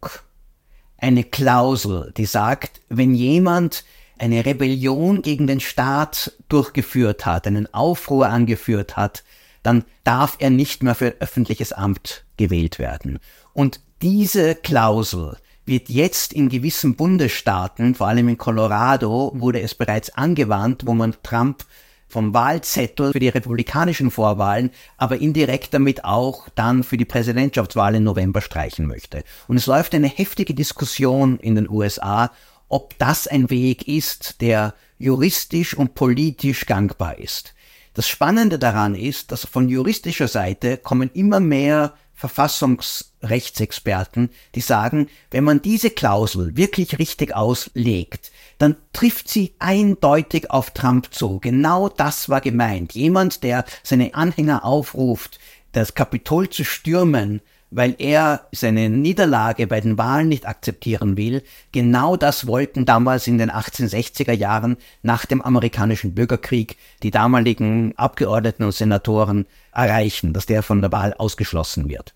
eine 0.97 1.25
Klausel, 1.25 2.13
die 2.15 2.25
sagt, 2.25 2.79
wenn 2.87 3.13
jemand 3.13 3.83
eine 4.17 4.45
Rebellion 4.45 5.21
gegen 5.21 5.47
den 5.47 5.59
Staat 5.59 6.33
durchgeführt 6.49 7.25
hat, 7.25 7.47
einen 7.47 7.73
Aufruhr 7.73 8.29
angeführt 8.29 8.97
hat, 8.97 9.23
dann 9.63 9.83
darf 10.03 10.37
er 10.39 10.49
nicht 10.49 10.83
mehr 10.83 10.95
für 10.95 11.15
öffentliches 11.19 11.73
Amt 11.73 12.23
gewählt 12.37 12.79
werden. 12.79 13.19
Und 13.53 13.79
diese 14.01 14.55
Klausel 14.55 15.37
wird 15.65 15.89
jetzt 15.89 16.33
in 16.33 16.49
gewissen 16.49 16.95
Bundesstaaten, 16.95 17.95
vor 17.95 18.07
allem 18.07 18.29
in 18.29 18.37
Colorado, 18.37 19.31
wurde 19.35 19.61
es 19.61 19.73
bereits 19.73 20.11
angewandt, 20.11 20.85
wo 20.85 20.93
man 20.93 21.15
Trump 21.23 21.65
vom 22.07 22.33
Wahlzettel 22.33 23.11
für 23.11 23.19
die 23.19 23.29
republikanischen 23.29 24.11
Vorwahlen, 24.11 24.69
aber 24.97 25.17
indirekt 25.17 25.73
damit 25.73 26.05
auch 26.05 26.47
dann 26.53 26.83
für 26.83 26.97
die 26.97 27.05
Präsidentschaftswahl 27.05 27.95
im 27.95 28.03
November 28.03 28.41
streichen 28.41 28.85
möchte. 28.85 29.23
Und 29.47 29.57
es 29.57 29.65
läuft 29.65 29.95
eine 29.95 30.07
heftige 30.07 30.53
Diskussion 30.53 31.39
in 31.39 31.55
den 31.55 31.69
USA, 31.69 32.31
ob 32.67 32.97
das 32.97 33.27
ein 33.27 33.49
Weg 33.49 33.87
ist, 33.87 34.41
der 34.41 34.73
juristisch 34.97 35.75
und 35.75 35.95
politisch 35.95 36.65
gangbar 36.65 37.19
ist. 37.19 37.53
Das 37.93 38.07
Spannende 38.07 38.57
daran 38.59 38.95
ist, 38.95 39.31
dass 39.31 39.45
von 39.45 39.69
juristischer 39.69 40.27
Seite 40.27 40.77
kommen 40.77 41.09
immer 41.13 41.39
mehr 41.39 41.93
Verfassungsrechtsexperten, 42.13 44.29
die 44.55 44.61
sagen, 44.61 45.09
wenn 45.31 45.43
man 45.43 45.61
diese 45.61 45.89
Klausel 45.89 46.55
wirklich 46.55 46.97
richtig 46.97 47.35
auslegt, 47.35 48.31
dann 48.57 48.77
trifft 48.93 49.27
sie 49.27 49.53
eindeutig 49.59 50.49
auf 50.49 50.71
Trump 50.71 51.13
zu. 51.13 51.39
Genau 51.39 51.89
das 51.89 52.29
war 52.29 52.39
gemeint. 52.41 52.93
Jemand, 52.93 53.43
der 53.43 53.65
seine 53.83 54.15
Anhänger 54.15 54.63
aufruft, 54.63 55.39
das 55.73 55.93
Kapitol 55.93 56.49
zu 56.49 56.63
stürmen, 56.63 57.41
weil 57.75 57.93
er 57.97 58.47
seine 58.53 58.89
Niederlage 58.89 59.67
bei 59.67 59.81
den 59.81 59.97
Wahlen 59.97 60.29
nicht 60.29 60.47
akzeptieren 60.47 61.17
will. 61.17 61.43
Genau 61.73 62.15
das 62.15 62.47
wollten 62.47 62.85
damals 62.85 63.27
in 63.27 63.37
den 63.37 63.51
1860er 63.51 64.31
Jahren 64.31 64.77
nach 65.03 65.25
dem 65.25 65.41
amerikanischen 65.41 66.15
Bürgerkrieg 66.15 66.77
die 67.03 67.11
damaligen 67.11 67.93
Abgeordneten 67.97 68.63
und 68.63 68.71
Senatoren 68.71 69.45
erreichen, 69.73 70.31
dass 70.31 70.45
der 70.45 70.63
von 70.63 70.79
der 70.79 70.93
Wahl 70.93 71.13
ausgeschlossen 71.15 71.89
wird. 71.89 72.13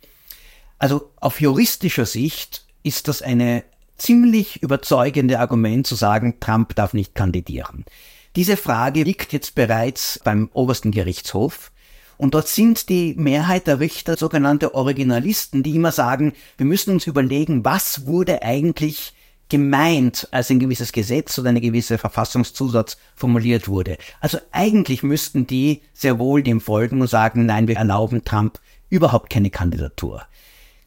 Also 0.78 1.12
auf 1.17 1.41
juristischer 1.41 2.06
Sicht 2.06 2.63
ist 2.84 3.10
das 3.10 3.22
eine 3.22 3.65
ziemlich 3.98 4.63
überzeugende 4.63 5.39
Argument 5.39 5.86
zu 5.86 5.95
sagen, 5.95 6.39
Trump 6.39 6.74
darf 6.76 6.93
nicht 6.93 7.15
kandidieren. 7.15 7.84
Diese 8.38 8.56
Frage 8.56 9.04
liegt 9.04 9.34
jetzt 9.34 9.56
bereits 9.56 10.22
beim 10.24 10.50
obersten 10.54 10.91
Gerichtshof. 10.91 11.72
Und 12.19 12.34
dort 12.34 12.49
sind 12.49 12.89
die 12.89 13.15
Mehrheit 13.17 13.65
der 13.65 13.79
Richter 13.79 14.17
sogenannte 14.17 14.75
Originalisten, 14.75 15.63
die 15.63 15.73
immer 15.73 15.93
sagen, 15.93 16.34
wir 16.58 16.65
müssen 16.65 16.91
uns 16.91 17.08
überlegen, 17.08 17.63
was 17.63 18.08
wurde 18.08 18.43
eigentlich 18.43 19.13
gemeint, 19.47 20.27
als 20.32 20.49
ein 20.49 20.60
gewisses 20.60 20.91
Gesetz 20.91 21.39
oder 21.39 21.47
eine 21.47 21.62
gewisse 21.62 21.97
Verfassungszusatz 21.97 22.97
formuliert 23.15 23.69
wurde. 23.69 23.97
Also 24.19 24.38
eigentlich 24.51 25.01
müssten 25.01 25.47
die 25.47 25.82
sehr 25.93 26.19
wohl 26.19 26.43
dem 26.43 26.60
folgen 26.60 26.99
und 26.99 27.10
sagen, 27.10 27.45
nein, 27.45 27.69
wir 27.69 27.77
erlauben 27.77 28.25
Trump 28.25 28.60
überhaupt 28.89 29.29
keine 29.29 29.49
Kandidatur. 29.49 30.23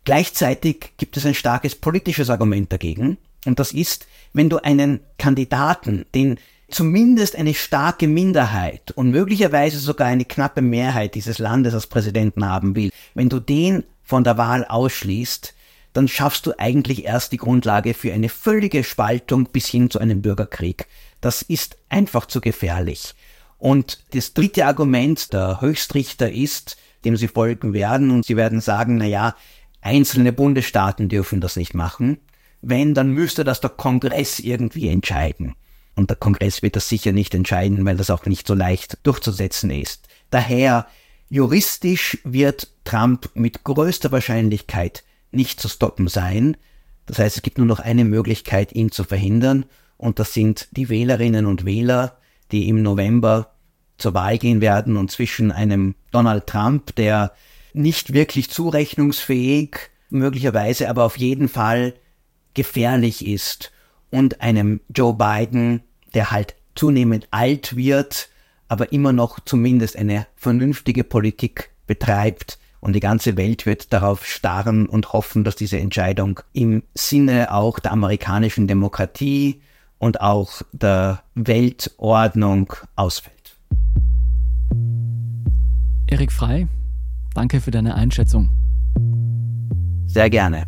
Gleichzeitig 0.04 0.92
gibt 0.98 1.16
es 1.16 1.24
ein 1.24 1.34
starkes 1.34 1.74
politisches 1.74 2.28
Argument 2.28 2.70
dagegen. 2.70 3.16
Und 3.46 3.58
das 3.58 3.72
ist, 3.72 4.06
wenn 4.34 4.50
du 4.50 4.58
einen 4.58 5.00
Kandidaten, 5.16 6.04
den 6.14 6.38
zumindest 6.72 7.36
eine 7.36 7.54
starke 7.54 8.08
Minderheit 8.08 8.90
und 8.92 9.10
möglicherweise 9.10 9.78
sogar 9.78 10.08
eine 10.08 10.24
knappe 10.24 10.62
Mehrheit 10.62 11.14
dieses 11.14 11.38
Landes 11.38 11.74
als 11.74 11.86
Präsidenten 11.86 12.44
haben 12.44 12.74
will, 12.74 12.90
wenn 13.14 13.28
du 13.28 13.40
den 13.40 13.84
von 14.02 14.24
der 14.24 14.38
Wahl 14.38 14.64
ausschließt, 14.64 15.54
dann 15.92 16.08
schaffst 16.08 16.46
du 16.46 16.52
eigentlich 16.58 17.04
erst 17.04 17.32
die 17.32 17.36
Grundlage 17.36 17.94
für 17.94 18.12
eine 18.12 18.28
völlige 18.28 18.82
Spaltung 18.82 19.46
bis 19.46 19.68
hin 19.68 19.90
zu 19.90 19.98
einem 19.98 20.22
Bürgerkrieg. 20.22 20.86
Das 21.20 21.42
ist 21.42 21.76
einfach 21.88 22.26
zu 22.26 22.40
gefährlich. 22.40 23.14
Und 23.58 24.02
das 24.14 24.34
dritte 24.34 24.66
Argument 24.66 25.32
der 25.32 25.60
Höchstrichter 25.60 26.32
ist, 26.32 26.76
dem 27.04 27.16
sie 27.16 27.28
folgen 27.28 27.72
werden, 27.72 28.10
und 28.10 28.24
sie 28.24 28.36
werden 28.36 28.60
sagen, 28.60 28.96
na 28.96 29.04
ja, 29.04 29.36
einzelne 29.80 30.32
Bundesstaaten 30.32 31.08
dürfen 31.08 31.40
das 31.40 31.56
nicht 31.56 31.74
machen. 31.74 32.18
Wenn, 32.60 32.94
dann 32.94 33.10
müsste 33.10 33.44
das 33.44 33.60
der 33.60 33.70
Kongress 33.70 34.38
irgendwie 34.38 34.88
entscheiden. 34.88 35.54
Und 35.94 36.10
der 36.10 36.16
Kongress 36.16 36.62
wird 36.62 36.76
das 36.76 36.88
sicher 36.88 37.12
nicht 37.12 37.34
entscheiden, 37.34 37.84
weil 37.84 37.96
das 37.96 38.10
auch 38.10 38.24
nicht 38.26 38.46
so 38.46 38.54
leicht 38.54 38.98
durchzusetzen 39.02 39.70
ist. 39.70 40.08
Daher, 40.30 40.86
juristisch 41.28 42.18
wird 42.24 42.68
Trump 42.84 43.30
mit 43.34 43.64
größter 43.64 44.10
Wahrscheinlichkeit 44.12 45.04
nicht 45.30 45.60
zu 45.60 45.68
stoppen 45.68 46.08
sein. 46.08 46.56
Das 47.06 47.18
heißt, 47.18 47.36
es 47.36 47.42
gibt 47.42 47.58
nur 47.58 47.66
noch 47.66 47.80
eine 47.80 48.04
Möglichkeit, 48.04 48.72
ihn 48.72 48.90
zu 48.90 49.04
verhindern. 49.04 49.66
Und 49.96 50.18
das 50.18 50.32
sind 50.32 50.68
die 50.72 50.88
Wählerinnen 50.88 51.46
und 51.46 51.64
Wähler, 51.64 52.18
die 52.50 52.68
im 52.68 52.82
November 52.82 53.54
zur 53.98 54.14
Wahl 54.14 54.38
gehen 54.38 54.60
werden 54.60 54.96
und 54.96 55.10
zwischen 55.10 55.52
einem 55.52 55.94
Donald 56.10 56.46
Trump, 56.46 56.94
der 56.96 57.32
nicht 57.72 58.12
wirklich 58.12 58.50
zurechnungsfähig, 58.50 59.76
möglicherweise 60.10 60.88
aber 60.90 61.04
auf 61.04 61.18
jeden 61.18 61.48
Fall 61.48 61.94
gefährlich 62.54 63.26
ist 63.26 63.71
und 64.12 64.40
einem 64.40 64.80
Joe 64.94 65.14
Biden, 65.14 65.82
der 66.14 66.30
halt 66.30 66.54
zunehmend 66.76 67.26
alt 67.32 67.74
wird, 67.74 68.28
aber 68.68 68.92
immer 68.92 69.12
noch 69.12 69.40
zumindest 69.40 69.96
eine 69.96 70.26
vernünftige 70.36 71.02
Politik 71.02 71.70
betreibt. 71.86 72.58
Und 72.80 72.94
die 72.94 73.00
ganze 73.00 73.36
Welt 73.36 73.66
wird 73.66 73.92
darauf 73.92 74.26
starren 74.26 74.86
und 74.86 75.12
hoffen, 75.12 75.44
dass 75.44 75.56
diese 75.56 75.78
Entscheidung 75.78 76.40
im 76.52 76.82
Sinne 76.94 77.52
auch 77.52 77.78
der 77.78 77.92
amerikanischen 77.92 78.66
Demokratie 78.66 79.62
und 79.98 80.20
auch 80.20 80.62
der 80.72 81.22
Weltordnung 81.34 82.72
ausfällt. 82.96 83.56
Erik 86.08 86.32
Frei, 86.32 86.66
danke 87.34 87.60
für 87.60 87.70
deine 87.70 87.94
Einschätzung. 87.94 88.50
Sehr 90.06 90.28
gerne. 90.28 90.66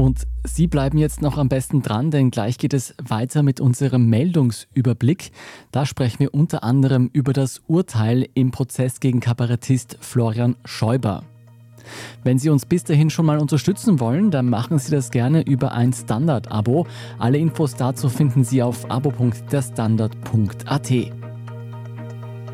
Und 0.00 0.26
Sie 0.44 0.66
bleiben 0.66 0.96
jetzt 0.96 1.20
noch 1.20 1.36
am 1.36 1.50
besten 1.50 1.82
dran, 1.82 2.10
denn 2.10 2.30
gleich 2.30 2.56
geht 2.56 2.72
es 2.72 2.94
weiter 3.06 3.42
mit 3.42 3.60
unserem 3.60 4.06
Meldungsüberblick. 4.06 5.30
Da 5.72 5.84
sprechen 5.84 6.20
wir 6.20 6.32
unter 6.32 6.64
anderem 6.64 7.10
über 7.12 7.34
das 7.34 7.60
Urteil 7.66 8.26
im 8.32 8.50
Prozess 8.50 9.00
gegen 9.00 9.20
Kabarettist 9.20 9.98
Florian 10.00 10.56
Schäuber. 10.64 11.24
Wenn 12.24 12.38
Sie 12.38 12.48
uns 12.48 12.64
bis 12.64 12.84
dahin 12.84 13.10
schon 13.10 13.26
mal 13.26 13.38
unterstützen 13.38 14.00
wollen, 14.00 14.30
dann 14.30 14.48
machen 14.48 14.78
Sie 14.78 14.90
das 14.90 15.10
gerne 15.10 15.42
über 15.42 15.72
ein 15.72 15.92
Standard-Abo. 15.92 16.86
Alle 17.18 17.36
Infos 17.36 17.74
dazu 17.74 18.08
finden 18.08 18.42
Sie 18.42 18.62
auf 18.62 18.90
abo.derstandard.at. 18.90 20.90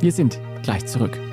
Wir 0.00 0.12
sind 0.12 0.40
gleich 0.64 0.84
zurück. 0.86 1.25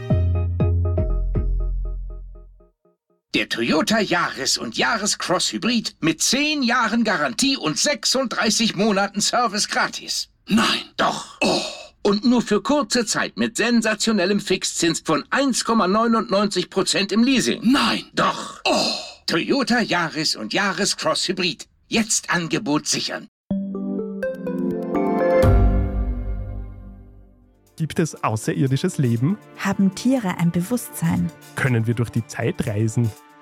Der 3.33 3.49
Toyota 3.49 3.99
Yaris 3.99 4.59
und 4.59 4.77
Yaris 4.77 5.17
Cross 5.17 5.53
Hybrid 5.53 5.95
mit 6.01 6.21
10 6.21 6.61
Jahren 6.61 7.03
Garantie 7.03 7.57
und 7.57 7.79
36 7.79 8.75
Monaten 8.75 9.21
Service 9.21 9.67
gratis. 9.67 10.29
Nein, 10.47 10.83
doch. 10.97 11.39
Oh. 11.41 11.61
Und 12.03 12.25
nur 12.25 12.43
für 12.43 12.61
kurze 12.61 13.07
Zeit 13.07 13.35
mit 13.35 13.57
sensationellem 13.57 14.39
Fixzins 14.39 15.01
von 15.03 15.23
1,99% 15.31 17.11
im 17.11 17.23
Leasing. 17.23 17.61
Nein, 17.63 18.03
doch. 18.13 18.61
Oh. 18.65 18.91
Toyota 19.25 19.79
Yaris 19.79 20.35
und 20.35 20.53
Yaris 20.53 20.95
Cross 20.95 21.27
Hybrid. 21.27 21.65
Jetzt 21.87 22.29
Angebot 22.29 22.85
sichern. 22.85 23.29
Gibt 27.77 27.97
es 27.97 28.23
außerirdisches 28.23 28.99
Leben? 28.99 29.39
Haben 29.57 29.95
Tiere 29.95 30.37
ein 30.37 30.51
Bewusstsein? 30.51 31.31
Können 31.55 31.87
wir 31.87 31.95
durch 31.95 32.11
die 32.11 32.25
Zeit 32.27 32.67
reisen? 32.67 33.11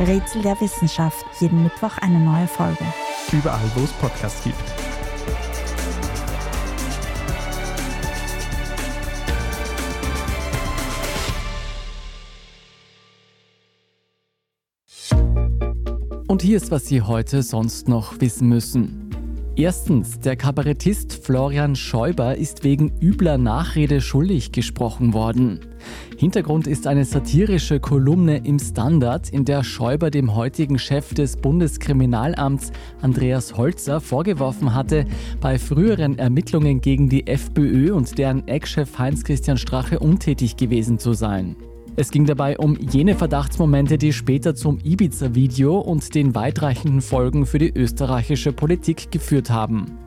Rätsel 0.00 0.42
der 0.42 0.60
Wissenschaft. 0.60 1.24
Jeden 1.40 1.62
Mittwoch 1.62 1.98
eine 1.98 2.18
neue 2.18 2.48
Folge. 2.48 2.84
Überall, 3.30 3.70
wo 3.76 3.84
es 3.84 3.92
Podcasts 3.92 4.42
gibt. 4.42 4.56
Und 16.26 16.42
hier 16.42 16.56
ist, 16.56 16.72
was 16.72 16.86
Sie 16.86 17.00
heute 17.00 17.44
sonst 17.44 17.86
noch 17.86 18.20
wissen 18.20 18.48
müssen. 18.48 19.10
Erstens, 19.54 20.18
der 20.18 20.34
Kabarettist 20.34 21.24
Florian 21.24 21.76
Schäuber 21.76 22.34
ist 22.34 22.64
wegen 22.64 22.98
übler 23.00 23.38
Nachrede 23.38 24.00
schuldig 24.00 24.50
gesprochen 24.50 25.12
worden. 25.12 25.60
Hintergrund 26.16 26.66
ist 26.66 26.86
eine 26.86 27.04
satirische 27.04 27.80
Kolumne 27.80 28.38
im 28.44 28.58
Standard, 28.58 29.30
in 29.30 29.44
der 29.44 29.64
Schäuber 29.64 30.10
dem 30.10 30.34
heutigen 30.34 30.78
Chef 30.78 31.14
des 31.14 31.36
Bundeskriminalamts 31.36 32.72
Andreas 33.02 33.56
Holzer 33.56 34.00
vorgeworfen 34.00 34.74
hatte, 34.74 35.06
bei 35.40 35.58
früheren 35.58 36.18
Ermittlungen 36.18 36.80
gegen 36.80 37.08
die 37.08 37.26
FPÖ 37.26 37.92
und 37.92 38.16
deren 38.18 38.46
Ex-Chef 38.48 38.98
Heinz-Christian 38.98 39.58
Strache 39.58 39.98
untätig 39.98 40.56
gewesen 40.56 40.98
zu 40.98 41.12
sein. 41.12 41.56
Es 41.96 42.10
ging 42.10 42.26
dabei 42.26 42.58
um 42.58 42.76
jene 42.76 43.14
Verdachtsmomente, 43.14 43.98
die 43.98 44.12
später 44.12 44.56
zum 44.56 44.78
Ibiza-Video 44.82 45.78
und 45.78 46.14
den 46.16 46.34
weitreichenden 46.34 47.00
Folgen 47.00 47.46
für 47.46 47.58
die 47.58 47.72
österreichische 47.72 48.52
Politik 48.52 49.12
geführt 49.12 49.50
haben. 49.50 49.98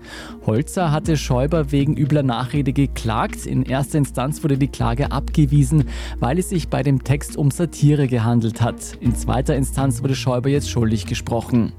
Holzer 0.45 0.91
hatte 0.91 1.15
Schäuber 1.15 1.71
wegen 1.71 1.95
übler 1.95 2.23
Nachrede 2.23 2.73
geklagt. 2.73 3.45
In 3.45 3.63
erster 3.63 4.00
Instanz 4.00 4.43
wurde 4.43 4.58
die 4.58 4.67
Klage 4.67 5.13
abgewiesen, 5.13 5.86
weil 6.19 6.39
es 6.39 6.50
sich 6.50 6.67
bei 6.67 6.84
dem 6.84 7.06
Text 7.06 7.38
um 7.38 7.52
Satire 7.52 8.08
gehandelt 8.08 8.62
hat. 8.62 8.97
In 9.00 9.15
zweiter 9.15 9.56
Instanz 9.56 10.04
wurde 10.04 10.15
Schäuber 10.15 10.50
jetzt 10.50 10.69
schuldig 10.69 11.06
gesprochen. 11.06 11.71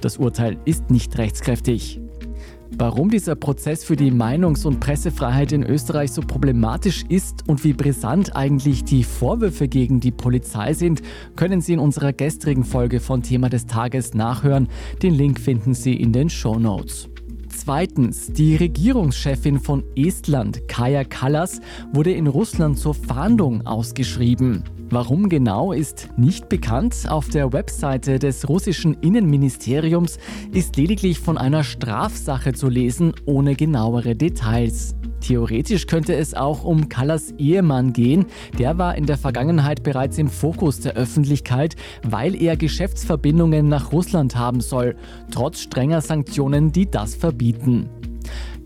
Das 0.00 0.16
Urteil 0.16 0.58
ist 0.64 0.90
nicht 0.90 1.16
rechtskräftig. 1.16 2.00
Warum 2.70 3.10
dieser 3.10 3.34
Prozess 3.36 3.84
für 3.84 3.94
die 3.94 4.10
Meinungs- 4.10 4.66
und 4.66 4.80
Pressefreiheit 4.80 5.52
in 5.52 5.62
Österreich 5.62 6.10
so 6.10 6.22
problematisch 6.22 7.04
ist 7.08 7.48
und 7.48 7.62
wie 7.62 7.72
brisant 7.72 8.34
eigentlich 8.34 8.84
die 8.84 9.04
Vorwürfe 9.04 9.68
gegen 9.68 10.00
die 10.00 10.10
Polizei 10.10 10.74
sind, 10.74 11.02
können 11.36 11.60
Sie 11.60 11.74
in 11.74 11.78
unserer 11.78 12.12
gestrigen 12.12 12.64
Folge 12.64 13.00
von 13.00 13.22
Thema 13.22 13.48
des 13.48 13.66
Tages 13.66 14.14
nachhören. 14.14 14.68
Den 15.02 15.14
Link 15.14 15.38
finden 15.38 15.74
Sie 15.74 15.94
in 15.94 16.12
den 16.12 16.30
Show 16.30 16.58
Notes. 16.58 17.08
Zweitens, 17.48 18.32
die 18.32 18.56
Regierungschefin 18.56 19.60
von 19.60 19.84
Estland, 19.94 20.66
Kaja 20.66 21.04
Kallas, 21.04 21.60
wurde 21.92 22.12
in 22.12 22.26
Russland 22.26 22.78
zur 22.78 22.94
Fahndung 22.94 23.64
ausgeschrieben. 23.66 24.64
Warum 24.94 25.28
genau 25.28 25.72
ist 25.72 26.10
nicht 26.16 26.48
bekannt. 26.48 27.06
Auf 27.08 27.28
der 27.28 27.52
Webseite 27.52 28.20
des 28.20 28.48
russischen 28.48 28.94
Innenministeriums 29.00 30.18
ist 30.52 30.76
lediglich 30.76 31.18
von 31.18 31.36
einer 31.36 31.64
Strafsache 31.64 32.52
zu 32.52 32.68
lesen, 32.68 33.12
ohne 33.26 33.56
genauere 33.56 34.14
Details. 34.14 34.94
Theoretisch 35.18 35.88
könnte 35.88 36.14
es 36.14 36.34
auch 36.34 36.62
um 36.62 36.88
Callas 36.88 37.32
Ehemann 37.38 37.92
gehen. 37.92 38.26
Der 38.56 38.78
war 38.78 38.94
in 38.94 39.06
der 39.06 39.18
Vergangenheit 39.18 39.82
bereits 39.82 40.16
im 40.16 40.28
Fokus 40.28 40.78
der 40.78 40.94
Öffentlichkeit, 40.94 41.74
weil 42.04 42.40
er 42.40 42.56
Geschäftsverbindungen 42.56 43.68
nach 43.68 43.90
Russland 43.90 44.36
haben 44.36 44.60
soll, 44.60 44.94
trotz 45.32 45.62
strenger 45.62 46.02
Sanktionen, 46.02 46.70
die 46.70 46.88
das 46.88 47.16
verbieten. 47.16 47.88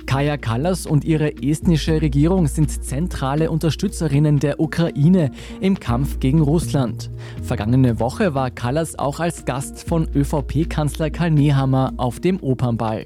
Kaja 0.09 0.39
Kallas 0.39 0.87
und 0.87 1.05
ihre 1.05 1.37
estnische 1.43 2.01
Regierung 2.01 2.47
sind 2.47 2.71
zentrale 2.83 3.51
Unterstützerinnen 3.51 4.39
der 4.39 4.59
Ukraine 4.59 5.31
im 5.61 5.79
Kampf 5.79 6.19
gegen 6.19 6.41
Russland. 6.41 7.11
Vergangene 7.43 8.01
Woche 8.01 8.33
war 8.33 8.51
Kallas 8.51 8.99
auch 8.99 9.21
als 9.21 9.45
Gast 9.45 9.87
von 9.87 10.09
ÖVP-Kanzler 10.15 11.11
Karl 11.11 11.33
Nehammer 11.33 11.93
auf 11.99 12.21
dem 12.21 12.43
Opernball. 12.43 13.05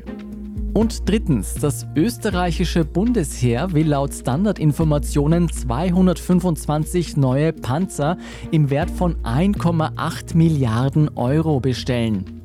Und 0.74 1.08
drittens, 1.08 1.54
das 1.54 1.88
österreichische 1.96 2.84
Bundesheer 2.84 3.72
will 3.72 3.88
laut 3.88 4.14
Standardinformationen 4.14 5.50
225 5.50 7.16
neue 7.16 7.52
Panzer 7.52 8.16
im 8.52 8.70
Wert 8.70 8.90
von 8.92 9.16
1,8 9.24 10.36
Milliarden 10.36 11.08
Euro 11.16 11.58
bestellen. 11.58 12.41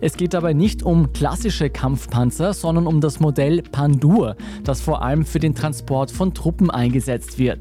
Es 0.00 0.16
geht 0.16 0.34
dabei 0.34 0.52
nicht 0.52 0.82
um 0.82 1.12
klassische 1.12 1.70
Kampfpanzer, 1.70 2.54
sondern 2.54 2.86
um 2.86 3.00
das 3.00 3.20
Modell 3.20 3.62
Pandur, 3.62 4.36
das 4.64 4.80
vor 4.80 5.02
allem 5.02 5.24
für 5.24 5.38
den 5.38 5.54
Transport 5.54 6.10
von 6.10 6.34
Truppen 6.34 6.70
eingesetzt 6.70 7.38
wird. 7.38 7.60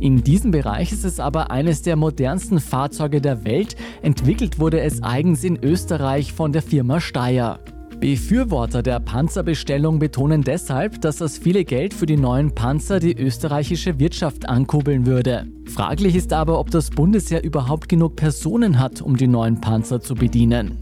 In 0.00 0.24
diesem 0.24 0.50
Bereich 0.50 0.92
ist 0.92 1.04
es 1.04 1.20
aber 1.20 1.50
eines 1.50 1.82
der 1.82 1.96
modernsten 1.96 2.60
Fahrzeuge 2.60 3.20
der 3.20 3.44
Welt. 3.44 3.76
Entwickelt 4.02 4.58
wurde 4.58 4.80
es 4.80 5.02
eigens 5.02 5.44
in 5.44 5.62
Österreich 5.62 6.32
von 6.32 6.52
der 6.52 6.62
Firma 6.62 7.00
Steyr. 7.00 7.58
Befürworter 8.02 8.82
der 8.82 8.98
Panzerbestellung 8.98 10.00
betonen 10.00 10.42
deshalb, 10.42 11.00
dass 11.02 11.18
das 11.18 11.38
viele 11.38 11.64
Geld 11.64 11.94
für 11.94 12.04
die 12.04 12.16
neuen 12.16 12.52
Panzer 12.52 12.98
die 12.98 13.16
österreichische 13.16 14.00
Wirtschaft 14.00 14.48
ankurbeln 14.48 15.06
würde. 15.06 15.46
Fraglich 15.66 16.16
ist 16.16 16.32
aber, 16.32 16.58
ob 16.58 16.72
das 16.72 16.90
Bundesheer 16.90 17.44
überhaupt 17.44 17.88
genug 17.88 18.16
Personen 18.16 18.80
hat, 18.80 19.02
um 19.02 19.16
die 19.16 19.28
neuen 19.28 19.60
Panzer 19.60 20.00
zu 20.00 20.16
bedienen. 20.16 20.78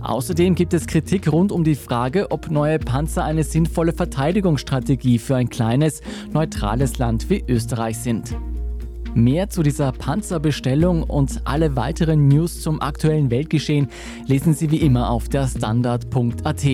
Außerdem 0.00 0.56
gibt 0.56 0.74
es 0.74 0.88
Kritik 0.88 1.30
rund 1.30 1.52
um 1.52 1.62
die 1.62 1.76
Frage, 1.76 2.32
ob 2.32 2.50
neue 2.50 2.80
Panzer 2.80 3.22
eine 3.22 3.44
sinnvolle 3.44 3.92
Verteidigungsstrategie 3.92 5.20
für 5.20 5.36
ein 5.36 5.48
kleines, 5.48 6.00
neutrales 6.32 6.98
Land 6.98 7.30
wie 7.30 7.44
Österreich 7.46 7.98
sind. 7.98 8.34
Mehr 9.16 9.48
zu 9.48 9.62
dieser 9.62 9.92
Panzerbestellung 9.92 11.02
und 11.02 11.40
alle 11.44 11.74
weiteren 11.74 12.28
News 12.28 12.60
zum 12.60 12.82
aktuellen 12.82 13.30
Weltgeschehen 13.30 13.88
lesen 14.26 14.52
Sie 14.52 14.70
wie 14.70 14.76
immer 14.76 15.08
auf 15.08 15.30
der 15.30 15.46
Standard.at. 15.48 16.64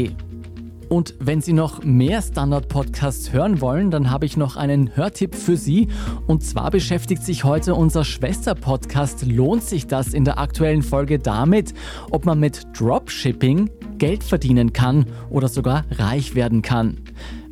Und 0.88 1.14
wenn 1.20 1.40
Sie 1.40 1.52
noch 1.52 1.84
mehr 1.84 2.20
Standard-Podcasts 2.20 3.32
hören 3.32 3.60
wollen, 3.60 3.92
dann 3.92 4.10
habe 4.10 4.26
ich 4.26 4.36
noch 4.36 4.56
einen 4.56 4.96
Hörtipp 4.96 5.36
für 5.36 5.56
Sie. 5.56 5.86
Und 6.26 6.42
zwar 6.42 6.72
beschäftigt 6.72 7.22
sich 7.22 7.44
heute 7.44 7.76
unser 7.76 8.04
Schwester-Podcast 8.04 9.24
Lohnt 9.24 9.62
sich 9.62 9.86
das 9.86 10.12
in 10.12 10.24
der 10.24 10.40
aktuellen 10.40 10.82
Folge 10.82 11.20
damit, 11.20 11.74
ob 12.10 12.26
man 12.26 12.40
mit 12.40 12.66
Dropshipping 12.76 13.70
Geld 13.98 14.24
verdienen 14.24 14.72
kann 14.72 15.06
oder 15.30 15.46
sogar 15.46 15.84
reich 15.92 16.34
werden 16.34 16.60
kann. 16.60 16.98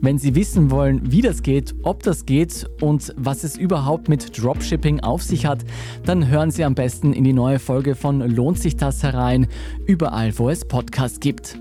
Wenn 0.02 0.16
Sie 0.16 0.34
wissen 0.34 0.70
wollen, 0.70 1.12
wie 1.12 1.20
das 1.20 1.42
geht, 1.42 1.74
ob 1.82 2.02
das 2.02 2.24
geht 2.24 2.66
und 2.80 3.12
was 3.18 3.44
es 3.44 3.58
überhaupt 3.58 4.08
mit 4.08 4.42
Dropshipping 4.42 5.00
auf 5.00 5.22
sich 5.22 5.44
hat, 5.44 5.62
dann 6.06 6.28
hören 6.28 6.50
Sie 6.50 6.64
am 6.64 6.74
besten 6.74 7.12
in 7.12 7.24
die 7.24 7.34
neue 7.34 7.58
Folge 7.58 7.94
von 7.94 8.20
Lohnt 8.20 8.58
sich 8.58 8.76
das 8.76 9.02
herein, 9.02 9.46
überall 9.86 10.38
wo 10.38 10.48
es 10.48 10.66
Podcasts 10.66 11.20
gibt. 11.20 11.58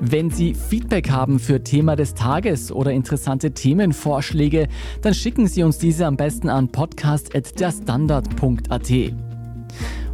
Wenn 0.00 0.30
Sie 0.30 0.54
Feedback 0.54 1.10
haben 1.10 1.38
für 1.38 1.62
Thema 1.62 1.96
des 1.96 2.14
Tages 2.14 2.72
oder 2.72 2.92
interessante 2.92 3.52
Themenvorschläge, 3.52 4.68
dann 5.02 5.12
schicken 5.12 5.46
Sie 5.46 5.62
uns 5.62 5.76
diese 5.76 6.06
am 6.06 6.16
besten 6.16 6.48
an 6.48 6.68
podcast.derstandard.at. 6.68 9.12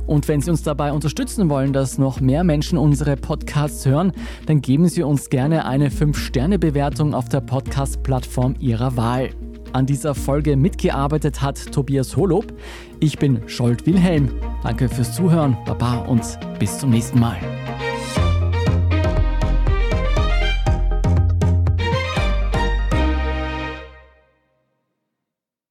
Und 0.07 0.29
wenn 0.29 0.41
Sie 0.41 0.51
uns 0.51 0.63
dabei 0.63 0.93
unterstützen 0.93 1.49
wollen, 1.49 1.73
dass 1.73 1.99
noch 1.99 2.21
mehr 2.21 2.45
Menschen 2.45 2.79
unsere 2.79 3.17
Podcasts 3.17 3.87
hören, 3.87 4.13
dann 4.47 4.61
geben 4.61 4.89
Sie 4.89 5.03
uns 5.03 5.31
gerne 5.31 5.65
eine 5.67 5.91
5-Sterne-Bewertung 5.91 7.15
auf 7.15 7.29
der 7.29 7.41
Podcast-Plattform 7.41 8.57
Ihrer 8.59 8.97
Wahl. 8.97 9.31
An 9.73 9.87
dieser 9.87 10.15
Folge 10.15 10.57
mitgearbeitet 10.57 11.41
hat 11.41 11.73
Tobias 11.73 12.17
Holob. 12.17 12.53
Ich 13.01 13.19
bin 13.19 13.41
Scholt 13.49 13.87
Wilhelm. 13.87 14.31
Danke 14.63 14.89
fürs 14.89 15.15
Zuhören, 15.15 15.57
Baba 15.65 15.99
und 16.01 16.23
bis 16.59 16.79
zum 16.79 16.91
nächsten 16.91 17.19
Mal. 17.19 17.39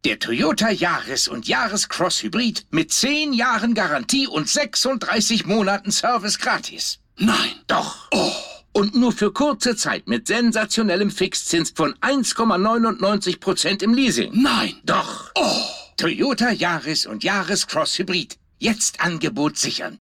Der 0.04 0.18
Toyota 0.18 0.72
Yaris 0.72 1.28
und 1.28 1.47
Yaris 1.47 1.88
Cross 1.88 2.24
Hybrid 2.24 2.66
mit 2.72 2.91
10 2.91 3.34
Jahren 3.34 3.76
Garantie 3.76 4.26
und 4.26 4.49
36 4.49 5.45
Monaten 5.45 5.91
Service 5.91 6.39
gratis. 6.39 6.97
Nein, 7.18 7.52
doch. 7.68 8.08
Oh. 8.12 8.32
Und 8.74 8.95
nur 8.95 9.12
für 9.12 9.32
kurze 9.32 9.76
Zeit 9.76 10.08
mit 10.08 10.26
sensationellem 10.26 11.12
Fixzins 11.12 11.72
von 11.76 11.93
1,99% 12.02 13.84
im 13.84 13.93
Leasing. 13.93 14.32
Nein, 14.41 14.74
doch. 14.86 15.30
Oh. 15.36 15.62
Toyota 15.97 16.49
Yaris 16.49 17.06
und 17.06 17.24
Yaris 17.24 17.68
Cross 17.68 17.99
Hybrid. 17.99 18.39
Jetzt 18.58 19.02
Angebot 19.02 19.60
sichern. 19.60 19.99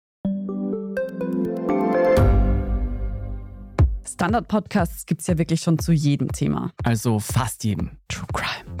Standard-Podcasts 4.08 5.04
gibt 5.04 5.20
es 5.20 5.26
ja 5.26 5.36
wirklich 5.36 5.60
schon 5.60 5.78
zu 5.78 5.92
jedem 5.92 6.32
Thema. 6.32 6.72
Also 6.84 7.18
fast 7.18 7.64
jedem. 7.64 7.90
True 8.08 8.26
Crime. 8.32 8.80